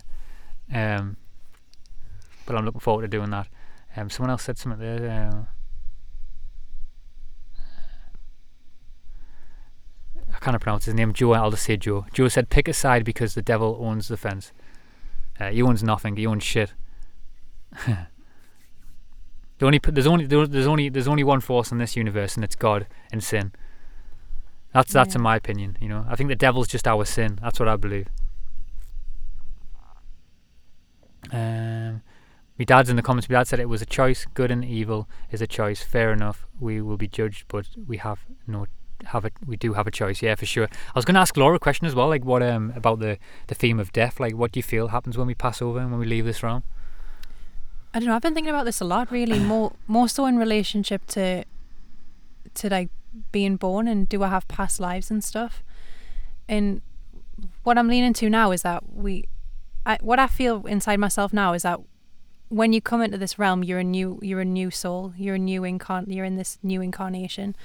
[0.73, 1.17] Um,
[2.47, 3.49] but I'm looking forward to doing that.
[3.97, 5.11] Um, someone else said something there.
[5.11, 5.45] Uh,
[10.35, 11.13] I can't pronounce his name.
[11.13, 11.33] Joe.
[11.33, 12.07] I'll just say Joe.
[12.13, 14.53] Joe said, "Pick a side because the devil owns the fence.
[15.39, 16.17] Uh, he owns nothing.
[16.17, 16.73] He owns shit."
[17.87, 18.07] the
[19.63, 22.87] only there's only there's only there's only one force in this universe, and it's God
[23.13, 23.53] and sin.
[24.73, 25.19] That's that's yeah.
[25.19, 25.77] in my opinion.
[25.81, 27.39] You know, I think the devil's just our sin.
[27.43, 28.09] That's what I believe.
[31.33, 32.03] Um,
[32.61, 33.27] my dad's in the comments.
[33.27, 34.27] My dad said it was a choice.
[34.35, 35.83] Good and evil is a choice.
[35.83, 36.47] Fair enough.
[36.61, 38.67] We will be judged, but we have no
[39.07, 39.33] have it.
[39.47, 40.21] We do have a choice.
[40.21, 40.65] Yeah, for sure.
[40.65, 42.09] I was going to ask Laura a question as well.
[42.09, 44.21] Like, what um about the the theme of death?
[44.21, 46.43] Like, what do you feel happens when we pass over and when we leave this
[46.43, 46.63] realm?
[47.95, 48.15] I don't know.
[48.15, 49.11] I've been thinking about this a lot.
[49.11, 51.45] Really, more more so in relationship to
[52.53, 52.91] to like
[53.33, 55.63] being born and do I have past lives and stuff.
[56.47, 56.83] And
[57.63, 59.25] what I'm leaning to now is that we,
[59.87, 61.81] I, what I feel inside myself now is that
[62.51, 65.15] when you come into this realm, you're a new you're a new soul.
[65.17, 67.57] You're a new incarn you're in this new incarnation.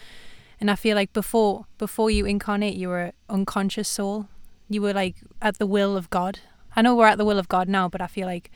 [0.62, 4.30] And I feel like before before you incarnate you were an unconscious soul.
[4.70, 6.40] You were like at the will of God.
[6.76, 8.52] I know we're at the will of God now, but I feel like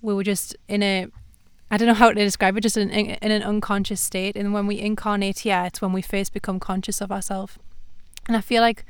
[0.00, 1.06] we were just in a
[1.70, 4.36] I don't know how to describe it, just in, in, in an unconscious state.
[4.36, 7.58] And when we incarnate yeah, it's when we first become conscious of ourselves.
[8.26, 8.86] And I feel like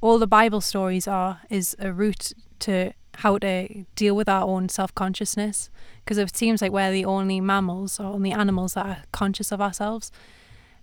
[0.00, 4.68] all the Bible stories are is a route to how to deal with our own
[4.68, 5.70] self consciousness
[6.04, 9.60] because it seems like we're the only mammals or only animals that are conscious of
[9.60, 10.12] ourselves.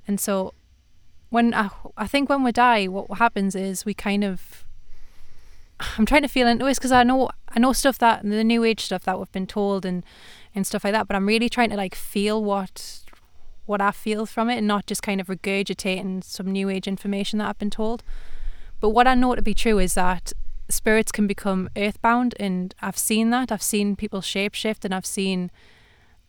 [0.06, 0.54] And so,
[1.30, 4.66] when I, I think when we die, what happens is we kind of.
[5.98, 8.64] I'm trying to feel into this because I know I know stuff that the new
[8.64, 10.04] age stuff that we've been told and
[10.54, 13.02] and stuff like that, but I'm really trying to like feel what
[13.66, 17.40] what I feel from it and not just kind of regurgitating some new age information
[17.40, 18.04] that I've been told.
[18.80, 20.34] But what I know to be true is that
[20.70, 23.52] spirits can become earthbound and I've seen that.
[23.52, 25.52] I've seen people shapeshift and I've seen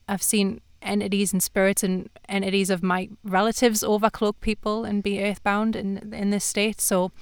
[0.09, 5.74] I've seen entities and spirits and entities of my relatives overcloak people and be earthbound
[5.74, 6.80] in in this state.
[6.80, 7.12] So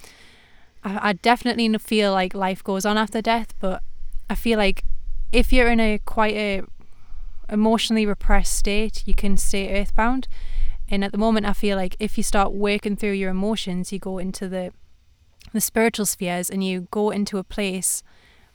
[0.83, 3.81] I, I definitely feel like life goes on after death, but
[4.29, 4.83] I feel like
[5.31, 6.61] if you're in a quite a
[7.49, 10.27] emotionally repressed state, you can stay earthbound.
[10.87, 13.99] And at the moment, I feel like if you start working through your emotions, you
[13.99, 14.71] go into the
[15.55, 18.03] the spiritual spheres and you go into a place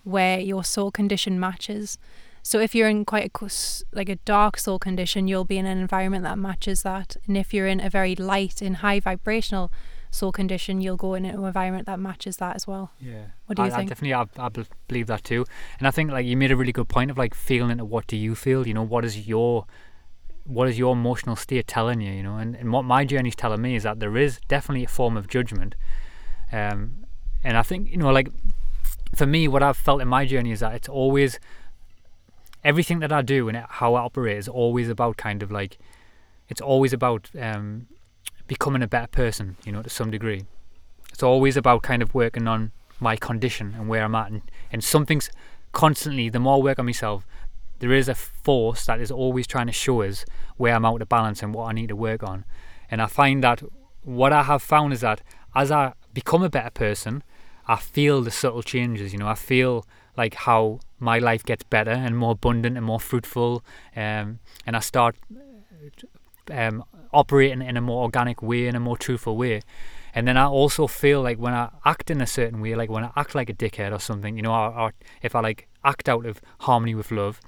[0.05, 1.99] where your soul condition matches.
[2.43, 3.51] So if you're in quite a
[3.93, 7.17] like a dark soul condition, you'll be in an environment that matches that.
[7.27, 9.71] And if you're in a very light and high vibrational
[10.11, 12.93] soul condition, you'll go in an environment that matches that as well.
[13.01, 13.27] Yeah.
[13.47, 14.49] What do you I, I definitely, I, I
[14.89, 15.45] believe that too.
[15.79, 18.07] And I think like you made a really good point of like feeling into what
[18.07, 18.67] do you feel.
[18.67, 19.67] You know, what is your
[20.45, 22.13] what is your emotional state telling you?
[22.13, 24.89] You know, and, and what my journey's telling me is that there is definitely a
[24.89, 25.75] form of judgment.
[26.53, 27.05] Um,
[27.43, 28.29] and I think you know, like
[29.15, 31.39] for me, what I've felt in my journey is that it's always
[32.63, 35.79] everything that I do and how I operate is always about kind of like
[36.49, 37.87] it's always about um,
[38.47, 39.57] becoming a better person.
[39.65, 40.45] You know, to some degree.
[41.13, 44.43] It's always about kind of working on my condition and where I'm at, and,
[44.73, 45.31] and something's
[45.73, 46.29] constantly.
[46.29, 47.27] The more I work on myself,
[47.81, 50.25] there is a force that is always trying to show us
[50.57, 52.45] where I'm out of balance and what I need to work on.
[52.91, 53.63] And I find that
[54.03, 55.23] what I have found is that
[55.55, 57.23] as I become a better person,
[57.67, 59.13] I feel the subtle changes.
[59.13, 59.87] You know, I feel
[60.17, 63.65] like how my life gets better and more abundant and more fruitful,
[63.97, 65.17] um, and I start
[66.51, 69.63] um, operating in a more organic way, in a more truthful way.
[70.15, 73.05] And then I also feel like when I act in a certain way, like when
[73.05, 74.93] I act like a dickhead or something, you know, or, or
[75.23, 77.41] if I like act out of harmony with love,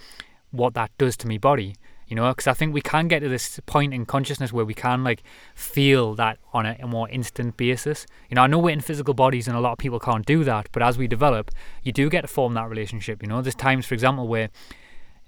[0.51, 1.75] what that does to my body,
[2.09, 4.75] you know, because I think we can get to this point in consciousness where we
[4.75, 5.23] can like
[5.55, 8.07] feel that on a, more instant basis.
[8.29, 10.45] You know, I know we're in physical bodies and a lot of people can't do
[10.45, 11.51] that, but as we develop,
[11.83, 13.23] you do get to form that relationship.
[13.23, 14.51] You know, there's times, for example, where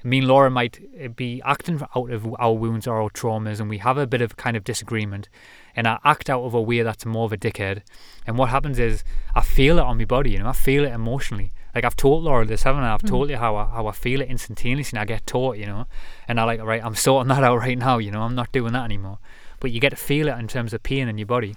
[0.05, 3.71] me and Laura might uh, be acting out of our wounds or our traumas, and
[3.71, 5.31] we have a bit of kind of disagreement,
[5.75, 7.81] and I act out of a way that's more of a dickhead.
[8.27, 9.03] And what happens is
[9.35, 11.53] I feel it on my body, you know, I feel it emotionally.
[11.75, 12.95] Like I've told Laura this, haven't I?
[12.95, 13.09] I've Mm.
[13.09, 15.87] told you how I, how I feel it instantaneously, and I get taught, you know,
[16.29, 18.73] and I like, right, I'm sorting that out right now, you know, I'm not doing
[18.73, 19.19] that anymore.
[19.61, 21.57] But you get to feel it in terms of pain in your body.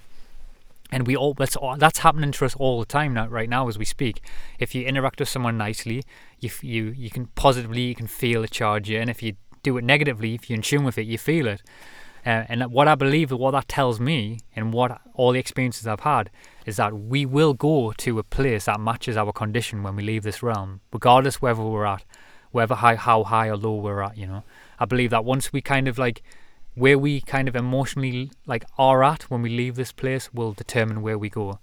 [0.92, 3.68] And we all that's all, that's happening to us all the time now, right now
[3.68, 4.22] as we speak.
[4.58, 6.04] If you interact with someone nicely,
[6.40, 9.78] you you you can positively you can feel the charge, yeah, and if you do
[9.78, 11.62] it negatively, if you're in tune with it, you feel it.
[12.28, 16.02] Uh, and what I believe, what that tells me, and what all the experiences I've
[16.02, 16.30] had,
[16.66, 20.24] is that we will go to a place that matches our condition when we leave
[20.24, 22.04] this realm, regardless whether we're at,
[22.52, 24.18] whether high, how high or low we're at.
[24.18, 24.44] You know,
[24.78, 26.22] I believe that once we kind of like
[26.76, 31.02] where we kind of emotionally like are at when we leave this place will determine
[31.02, 31.60] where we go,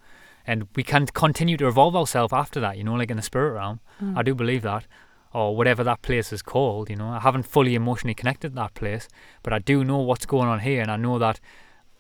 [0.46, 2.78] and we can continue to evolve ourselves after that.
[2.78, 4.16] You know, like in the spirit realm, Mm.
[4.16, 4.86] I do believe that.
[5.34, 7.08] Or whatever that place is called, you know.
[7.08, 9.08] I haven't fully emotionally connected to that place,
[9.42, 11.40] but I do know what's going on here, and I know that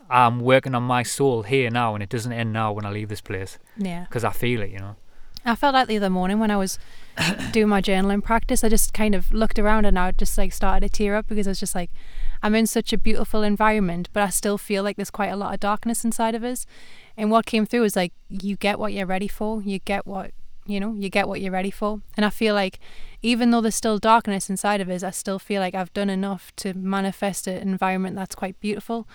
[0.08, 3.08] I'm working on my soul here now, and it doesn't end now when I leave
[3.08, 4.04] this place Yeah.
[4.04, 4.96] because I feel it, you know.
[5.46, 6.78] I felt like the other morning when I was
[7.52, 10.86] doing my journaling practice, I just kind of looked around and I just like started
[10.86, 11.90] to tear up because I was just like,
[12.42, 15.52] I'm in such a beautiful environment, but I still feel like there's quite a lot
[15.54, 16.66] of darkness inside of us.
[17.16, 20.30] And what came through was like, you get what you're ready for, you get what,
[20.66, 22.00] you know, you get what you're ready for.
[22.16, 22.78] And I feel like
[23.22, 26.52] even though there's still darkness inside of us, I still feel like I've done enough
[26.56, 29.06] to manifest an environment that's quite beautiful.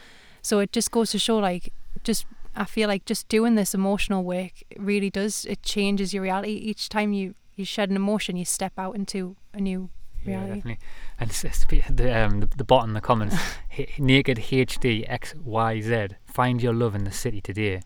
[0.41, 1.73] So it just goes to show like,
[2.03, 2.25] just
[2.55, 6.89] I feel like just doing this emotional work really does it changes your reality each
[6.89, 9.89] time you you shed an emotion you step out into a new
[10.25, 10.55] Yeah, reality.
[10.55, 10.79] definitely.
[11.19, 13.35] And s- s- the, um, the, the bottom the comments,
[13.99, 17.81] naked HD XYZ, find your love in the city today.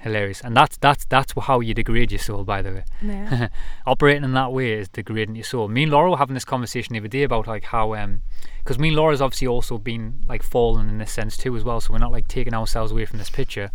[0.00, 0.40] Hilarious.
[0.42, 2.84] And that's that's that's how you degrade your soul, by the way.
[3.02, 3.48] Yeah.
[3.86, 5.68] Operating in that way is degrading your soul.
[5.68, 8.22] Me and Laura were having this conversation the other day about like how um
[8.58, 11.80] because me and Laura's obviously also been like fallen in this sense too as well.
[11.80, 13.70] So we're not like taking ourselves away from this picture.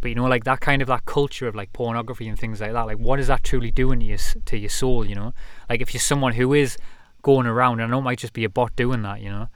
[0.00, 2.72] But you know, like that kind of that culture of like pornography and things like
[2.72, 2.86] that.
[2.86, 5.06] Like, what is that truly doing to your to your soul?
[5.06, 5.32] You know,
[5.70, 6.76] like if you're someone who is
[7.22, 9.20] going around, and I know it might just be a bot doing that.
[9.20, 9.48] You know,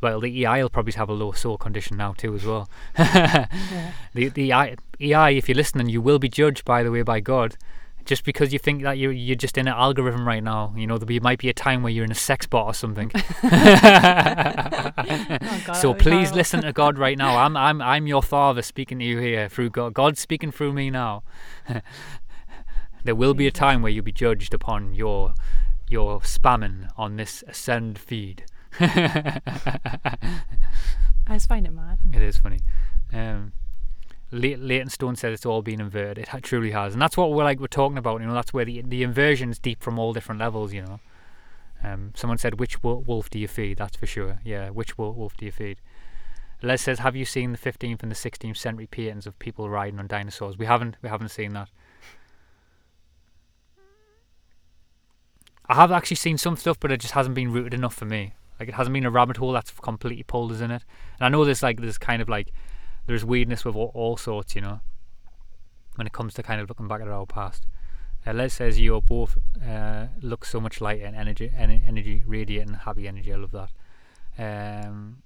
[0.00, 2.68] well, the AI will probably have a low soul condition now too as well.
[2.98, 3.92] yeah.
[4.14, 7.20] The the I- AI, if you're listening, you will be judged by the way by
[7.20, 7.56] God.
[8.04, 10.98] Just because you think that you're you're just in an algorithm right now, you know,
[10.98, 13.10] there be, might be a time where you're in a sex bot or something.
[14.96, 16.36] Oh, God, so that would be please horrible.
[16.36, 17.38] listen to God right now.
[17.38, 19.94] I'm I'm I'm your father speaking to you here through God.
[19.94, 21.22] God's speaking through me now.
[23.04, 25.34] there will be a time where you'll be judged upon your
[25.88, 28.44] your spamming on this ascend feed.
[28.80, 30.28] I
[31.30, 31.98] just find it mad.
[32.12, 32.60] It is funny.
[33.12, 33.52] Um,
[34.30, 36.26] Le- Leighton Stone said it's all been inverted.
[36.32, 37.60] It truly has, and that's what we're like.
[37.60, 38.20] We're talking about.
[38.20, 40.72] You know, that's where the the inversion's deep from all different levels.
[40.72, 41.00] You know.
[41.84, 44.40] Um, someone said, "Which wolf do you feed?" That's for sure.
[44.44, 45.78] Yeah, which wolf do you feed?
[46.62, 49.98] Les says, "Have you seen the 15th and the 16th century paintings of people riding
[49.98, 50.96] on dinosaurs?" We haven't.
[51.00, 51.68] We haven't seen that.
[55.66, 58.34] I have actually seen some stuff, but it just hasn't been rooted enough for me.
[58.58, 60.84] Like it hasn't been a rabbit hole that's completely pulled us in it.
[61.18, 62.52] And I know there's like there's kind of like
[63.06, 64.80] there's weirdness with all, all sorts, you know,
[65.96, 67.66] when it comes to kind of looking back at our past.
[68.26, 69.36] Uh, Les says you both
[69.66, 73.32] uh, look so much lighter and energy, en- energy, radiating, happy energy.
[73.32, 73.70] I love that.
[74.38, 75.22] Um,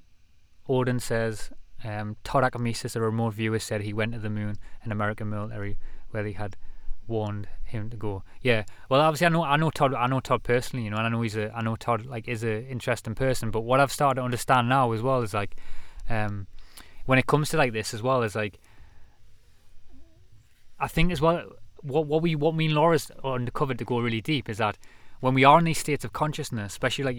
[0.98, 1.50] says
[1.84, 5.78] um, Todd Akamesis, a remote viewer, said he went to the moon in American military
[6.10, 6.56] where they had
[7.08, 8.22] warned him to go.
[8.42, 11.06] Yeah, well, obviously, I know, I know Todd, I know Todd personally, you know, and
[11.06, 13.50] I know he's a, I know Todd like is an interesting person.
[13.50, 15.56] But what I've started to understand now as well is like,
[16.08, 16.46] um,
[17.06, 18.58] when it comes to like this as well is like,
[20.78, 21.44] I think as well,
[21.82, 24.78] what what we what me and Laura's uncovered to go really deep is that
[25.20, 27.16] when we are in these states of consciousness, especially like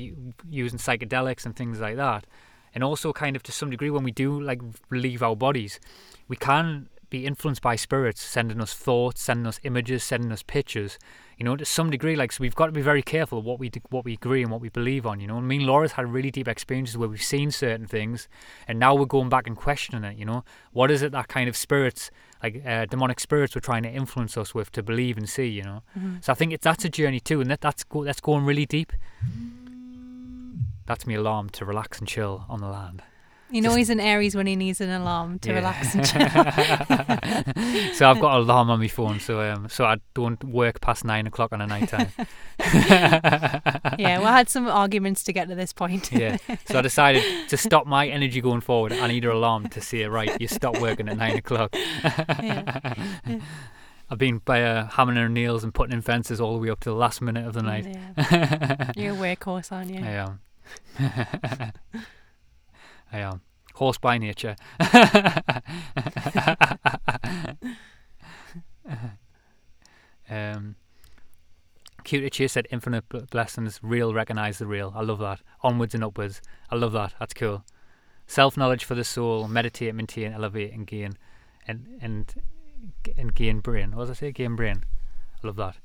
[0.50, 2.26] using psychedelics and things like that,
[2.74, 5.80] and also kind of to some degree when we do like leave our bodies,
[6.28, 10.98] we can be influenced by spirits sending us thoughts, sending us images, sending us pictures.
[11.38, 13.72] You know, to some degree, like so, we've got to be very careful what we
[13.90, 15.20] what we agree and what we believe on.
[15.22, 18.28] You know, I mean, Laura's had really deep experiences where we've seen certain things,
[18.68, 20.18] and now we're going back and questioning it.
[20.18, 20.44] You know,
[20.74, 22.12] what is it that kind of spirits,
[22.44, 25.48] like uh, demonic spirits, were trying to influence us with to believe and see?
[25.48, 26.16] You know, Mm-hmm.
[26.22, 28.66] so I think it's that's a journey too, and that that's go, that's going really
[28.66, 28.92] deep.
[30.86, 33.04] That's me alarm to relax and chill on the land.
[33.52, 35.56] You know he's in Aries when he needs an alarm to Yeah.
[35.56, 37.94] relax and chill.
[37.96, 41.04] so I've got an alarm on my phone, so um, so I don't work past
[41.04, 42.10] nine o'clock on a night time.
[42.60, 46.12] yeah, we had some arguments to get to this point.
[46.14, 46.38] yeah.
[46.66, 48.94] So I decided to stop my energy going forward.
[48.94, 51.74] I need an alarm to say, right, you stop working at nine o'clock.
[51.74, 52.96] Yeah.
[54.12, 56.80] I've been by uh, hammering our nails and putting in fences all the way up
[56.82, 57.86] to the last minute of the night.
[57.88, 58.92] Yeah.
[58.96, 60.04] You're a workhorse, aren't you?
[60.04, 60.28] I
[61.00, 62.14] am.
[63.12, 63.42] I am.
[63.76, 64.56] Horse by nature.
[70.30, 70.76] um,
[72.04, 74.14] Cute Cheer said, "Infinite blessings, real.
[74.14, 74.94] Recognize the real.
[74.96, 75.42] I love that.
[75.62, 76.42] Onwards and upwards.
[76.70, 77.14] I love that.
[77.20, 77.64] That's cool.
[78.28, 79.48] Self knowledge for the soul.
[79.48, 81.14] Meditate, maintain, elevate, and gain,
[81.68, 82.34] and and
[83.18, 83.96] and gain brain.
[83.96, 84.32] What does I say?
[84.32, 84.84] Gain brain.
[85.44, 85.78] I love that.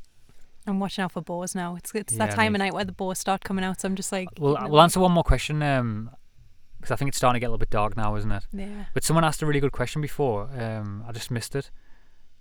[0.66, 1.76] I'm watching out for boars now.
[1.76, 3.80] It's it's Yeah, that time me- of night where the boars start coming out.
[3.80, 5.62] So I'm just like, We'll you know, we'll answer one more question.
[5.62, 6.10] Um,
[6.84, 8.46] because I think it's starting to get a little bit dark now, isn't it?
[8.52, 8.84] Yeah.
[8.92, 10.50] But someone asked a really good question before.
[10.54, 11.70] Um, I just missed it.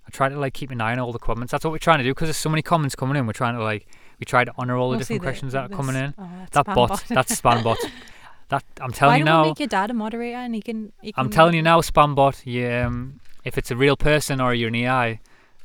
[0.06, 1.50] I try to like keep an eye on all the comments.
[1.50, 3.26] That's what we're trying to do because there's so many comments coming in.
[3.26, 3.86] We're trying to like
[4.20, 6.12] we try to honor all the Mostly different questions that are coming in.
[6.18, 7.04] Oh, That bot, bot.
[7.08, 7.78] that's spam bot.
[8.50, 9.48] That I'm telling Why you don't we now.
[9.48, 10.92] make your dad a moderator and he can?
[11.00, 12.46] He I'm telling you now, spam bot.
[12.46, 15.20] Yeah, um, if it's a real person or you're an AI,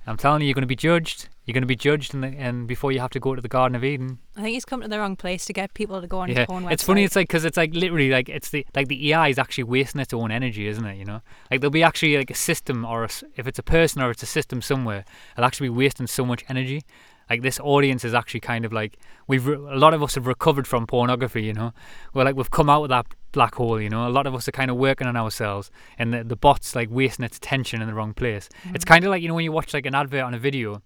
[0.08, 1.28] I'm telling you, you're going to be judged.
[1.50, 3.76] You're going to be judged, and and before you have to go to the Garden
[3.76, 4.20] of Eden.
[4.38, 6.42] I think he's come to the wrong place to get people to go on yeah,
[6.42, 6.72] his porn website.
[6.74, 7.04] it's funny.
[7.04, 10.00] It's like because it's like literally like it's the like the AI is actually wasting
[10.00, 10.96] its own energy, isn't it?
[10.98, 13.64] You know, like there'll be actually like a system or a s if it's a
[13.64, 16.84] person or it's a system somewhere, it'll actually be wasting so much energy.
[17.32, 20.28] Like this audience is actually kind of like we've re- a lot of us have
[20.28, 21.42] recovered from pornography.
[21.46, 21.74] You know,
[22.14, 23.82] we're like we've come out of that black hole.
[23.82, 26.36] You know, a lot of us are kind of working on ourselves, and the the
[26.36, 28.50] bot's like wasting its attention in the wrong place.
[28.76, 28.88] It's mm.
[28.88, 30.84] kind of like you know when you watch like an advert on a video,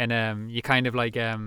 [0.00, 1.42] and um you kind of like um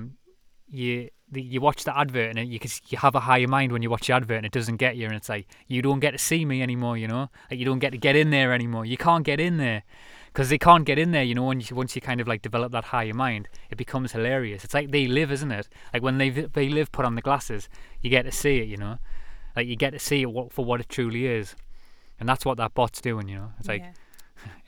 [0.69, 2.59] you you watch the advert and it- you
[2.91, 5.05] you have a higher mind when you watch the advert and it doesn't get you.
[5.07, 7.23] And it's like you don't get to see me anymore you know?
[7.49, 8.85] Like you don't get to get in there anymore.
[8.85, 9.81] You can't get in there.
[10.31, 12.41] Because they can't get in there you know when you, once you kind of like
[12.49, 14.63] develop that higher mind it becomes hilarious.
[14.63, 15.67] It's like they live isn't it?
[15.93, 17.69] Like when they they live put on the glasses
[18.01, 18.95] you get to see it you know?
[19.55, 21.55] Like you get to see it what, for what it truly is.
[22.19, 23.51] And that's what that bot's doing you know?
[23.59, 23.93] It's like Yeah.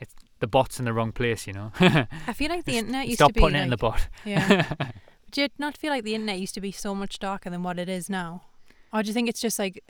[0.40, 3.28] the bot's in the wrong place you know I feel like the internet used stop
[3.28, 4.72] to be putting like, it in the bot Yeah.
[5.30, 7.78] do you not feel like the internet used to be so much darker than what
[7.78, 8.42] it is now?
[8.92, 9.84] Or do you think it's just like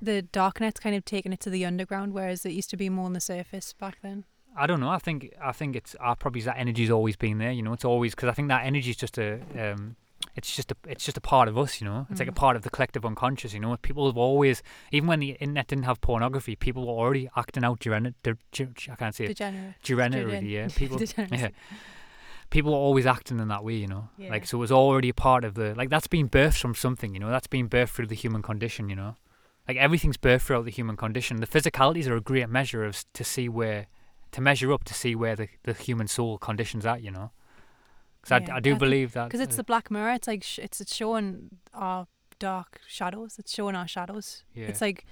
[0.00, 3.06] the darknet's kind of taken it to the underground, whereas it used to be more
[3.06, 4.24] on the surface back then?
[4.56, 4.88] I don't know.
[4.88, 7.50] I think I think it's uh, probably that energy's always been there.
[7.50, 9.96] You know, it's always because I think that energy's just a um,
[10.36, 11.80] it's just a it's just a part of us.
[11.80, 12.36] You know, it's like a Mm.
[12.44, 13.52] part of the collective unconscious.
[13.54, 17.28] You know, people have always even when the internet didn't have pornography, people were already
[17.36, 18.36] acting out the,
[18.90, 19.74] I can't say it Degenerate.
[19.82, 20.46] durenity.
[20.48, 20.98] Yeah, people
[21.32, 21.48] yeah.
[22.48, 24.08] People were always acting in that way, you know.
[24.16, 24.30] Yeah.
[24.30, 27.12] Like so, it was already a part of the like that's been birthed from something,
[27.12, 27.28] you know.
[27.30, 29.16] That's been birthed through the human condition, you know.
[29.66, 31.38] Like everything's birthed throughout the human condition.
[31.40, 33.86] The physicalities are a great measure of to see where
[34.32, 37.30] to measure up to see where the the human soul condition's at, you know.
[38.28, 40.12] Because Yeah, I, I I do think- believe that Because it's the black mirror.
[40.12, 42.06] It's like sh- it's it's showing our
[42.38, 43.38] dark shadows.
[43.38, 44.44] It's showing our shadows.
[44.54, 44.66] yeah.
[44.66, 45.04] It's like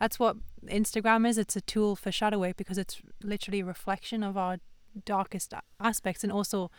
[0.00, 0.36] that's what
[0.66, 1.38] Instagram is.
[1.38, 4.58] It's a tool for shadow work because it's literally a reflection of our
[5.04, 6.70] darkest a- aspects, and also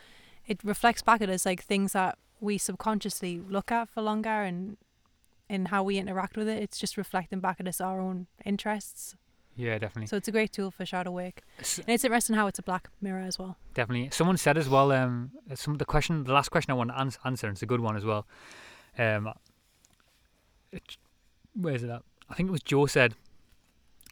[0.46, 4.76] it reflects back at us like things that we subconsciously look at for longer and
[5.48, 6.62] in how we interact with it.
[6.62, 9.16] It's just reflecting back at us our own interests.
[9.56, 10.06] Yeah, definitely.
[10.06, 12.88] So it's a great tool for shadow work, and it's interesting how it's a black
[13.00, 13.56] mirror as well.
[13.74, 14.10] Definitely.
[14.10, 14.90] Someone said as well.
[14.92, 17.66] Um, some the question, the last question I want to ans- answer, and it's a
[17.66, 18.26] good one as well.
[18.98, 19.32] Um,
[20.72, 20.96] it,
[21.54, 22.02] where's it at?
[22.28, 23.14] I think it was Joe said.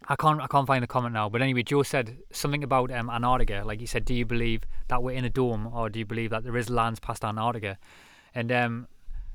[0.08, 3.08] I can't I can't find the comment now, but anyway, Joe said something about um,
[3.08, 3.62] Antarctica.
[3.64, 6.30] Like he said, do you believe that we're in a dome, or do you believe
[6.30, 7.78] that there is lands past Antarctica?
[8.34, 8.88] And um,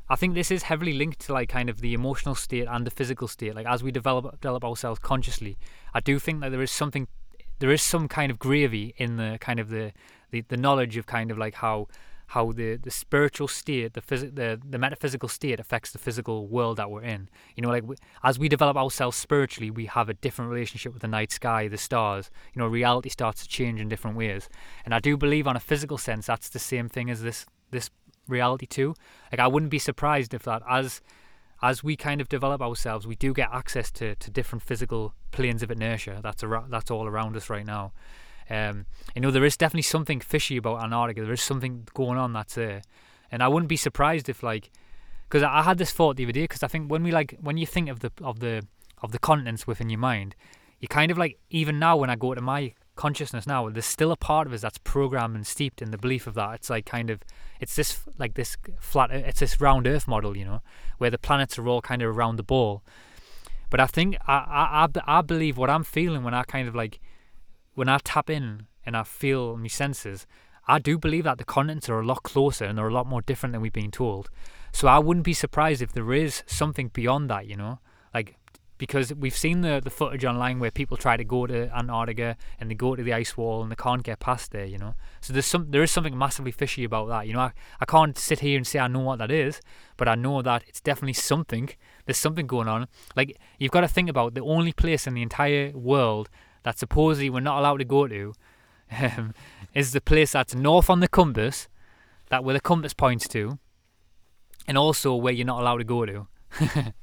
[0.10, 2.92] I think this is heavily linked to like kind of the emotional state and the
[2.92, 3.56] physical state.
[3.56, 5.58] Like as we develop develop ourselves consciously,
[5.94, 7.08] I do think that there is something,
[7.60, 9.92] there is some kind of gravy in the kind of the
[10.32, 11.88] the, the knowledge of kind of like how
[12.32, 16.78] how the, the spiritual state, the phys- the the metaphysical state affects the physical world
[16.78, 17.30] that we're in.
[17.56, 21.02] You know, like we, as we develop ourselves spiritually, we have a different relationship with
[21.02, 22.30] the night sky, the stars.
[22.54, 24.50] You know, reality starts to change in different ways.
[24.84, 27.90] And I do believe, on a physical sense, that's the same thing as this this
[28.28, 28.96] reality too.
[29.32, 31.02] Like I wouldn't be surprised if that as
[31.62, 35.64] as we kind of develop ourselves, we do get access to, to different physical planes
[35.64, 36.20] of inertia.
[36.22, 37.94] That's ar- that's all around us right now.
[38.50, 38.86] Um,
[39.16, 41.24] you know, there is definitely something fishy about Antarctica.
[41.24, 42.82] There is something going on that's there,
[43.32, 44.70] and I wouldn't be surprised if like,
[45.28, 46.44] because I had this thought the other day.
[46.44, 48.66] Because I think when we like when you think of the of the
[49.02, 50.36] of the continents within your mind,
[50.80, 54.12] you kind of like even now when I go to my consciousness now, there's still
[54.12, 56.56] a part of us that's programmed and steeped in the belief of that.
[56.56, 57.22] It's like kind of
[57.60, 60.62] it's this like this flat, it's this round Earth model, you know,
[60.98, 62.84] where the planets are all kind of around the ball.
[63.70, 67.00] But I think I I I, believe what I'm feeling when I kind of like
[67.76, 70.26] when I tap in and I feel my senses,
[70.68, 73.22] I do believe that the continents are a lot closer and they're a lot more
[73.22, 74.30] different than we've been told.
[74.72, 77.80] So I wouldn't be surprised if there is something beyond that, you know,
[78.14, 78.38] like
[78.78, 82.70] because we've seen the the footage online where people try to go to Antarctica and
[82.70, 84.96] they go to the ice wall and they can't get past there, you know.
[85.22, 87.40] So there's some there is something massively fishy about that, you know.
[87.40, 89.62] I, I can't sit here and say I know what that is,
[89.98, 91.70] but I know that it's definitely something.
[92.06, 92.88] There's something going on.
[93.16, 96.30] Like you've got to think about the only place in the entire world
[96.64, 98.34] that supposedly we're not allowed to go to
[99.02, 99.34] um,
[99.74, 101.68] is the place that's north on the compass,
[102.30, 103.60] that where the compass points to,
[104.68, 106.28] and also where you're not allowed to go to.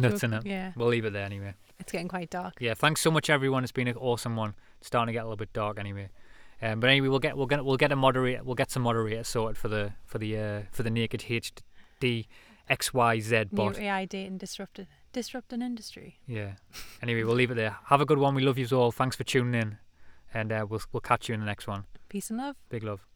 [0.00, 0.46] Nuts in it.
[0.46, 1.54] Yeah, We'll leave it there anyway.
[1.78, 2.54] it's getting quite dark.
[2.60, 3.62] Yeah, thanks so much everyone.
[3.62, 4.54] It's been an awesome one.
[4.78, 6.08] It's starting to get a little bit dark anyway.
[6.62, 9.24] Um, but anyway, we'll get we'll get we'll get a moderator we'll get some moderator
[9.24, 12.26] sorted for the for the uh, for the naked HD
[12.68, 13.78] XYZ New bot.
[13.78, 16.18] AI dating disrupted disrupting industry.
[16.26, 16.52] Yeah.
[17.02, 17.76] Anyway, we'll leave it there.
[17.86, 18.34] Have a good one.
[18.34, 18.92] We love you all.
[18.92, 19.78] Thanks for tuning in,
[20.34, 21.84] and uh, we'll we'll catch you in the next one.
[22.08, 22.56] Peace and love.
[22.68, 23.06] Big love.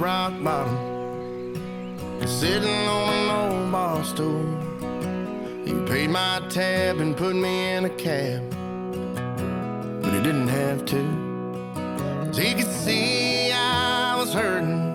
[0.00, 1.54] Rock bottom,
[2.26, 4.46] sitting on an old bar stool.
[5.66, 8.42] He paid my tab and put me in a cab,
[10.00, 11.00] but he didn't have to.
[12.32, 14.88] he could see I was hurting.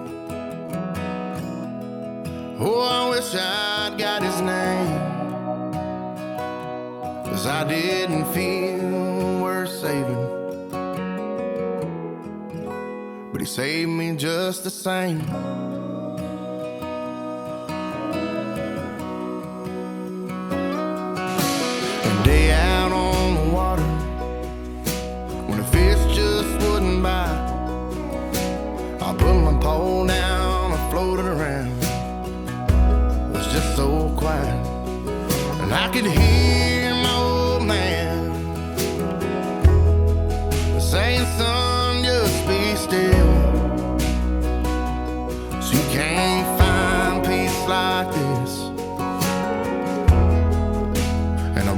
[2.59, 5.01] Oh, I wish I'd got his name.
[7.25, 8.64] Cause I didn't feel
[13.45, 15.19] he saved me just the same.
[22.23, 23.83] Day out on the water,
[25.47, 27.51] when the fish just wouldn't bite,
[28.99, 31.67] I put my pole down, I floated around.
[33.29, 34.65] It was just so quiet,
[35.61, 36.24] and I could hear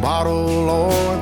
[0.07, 1.16] bottle or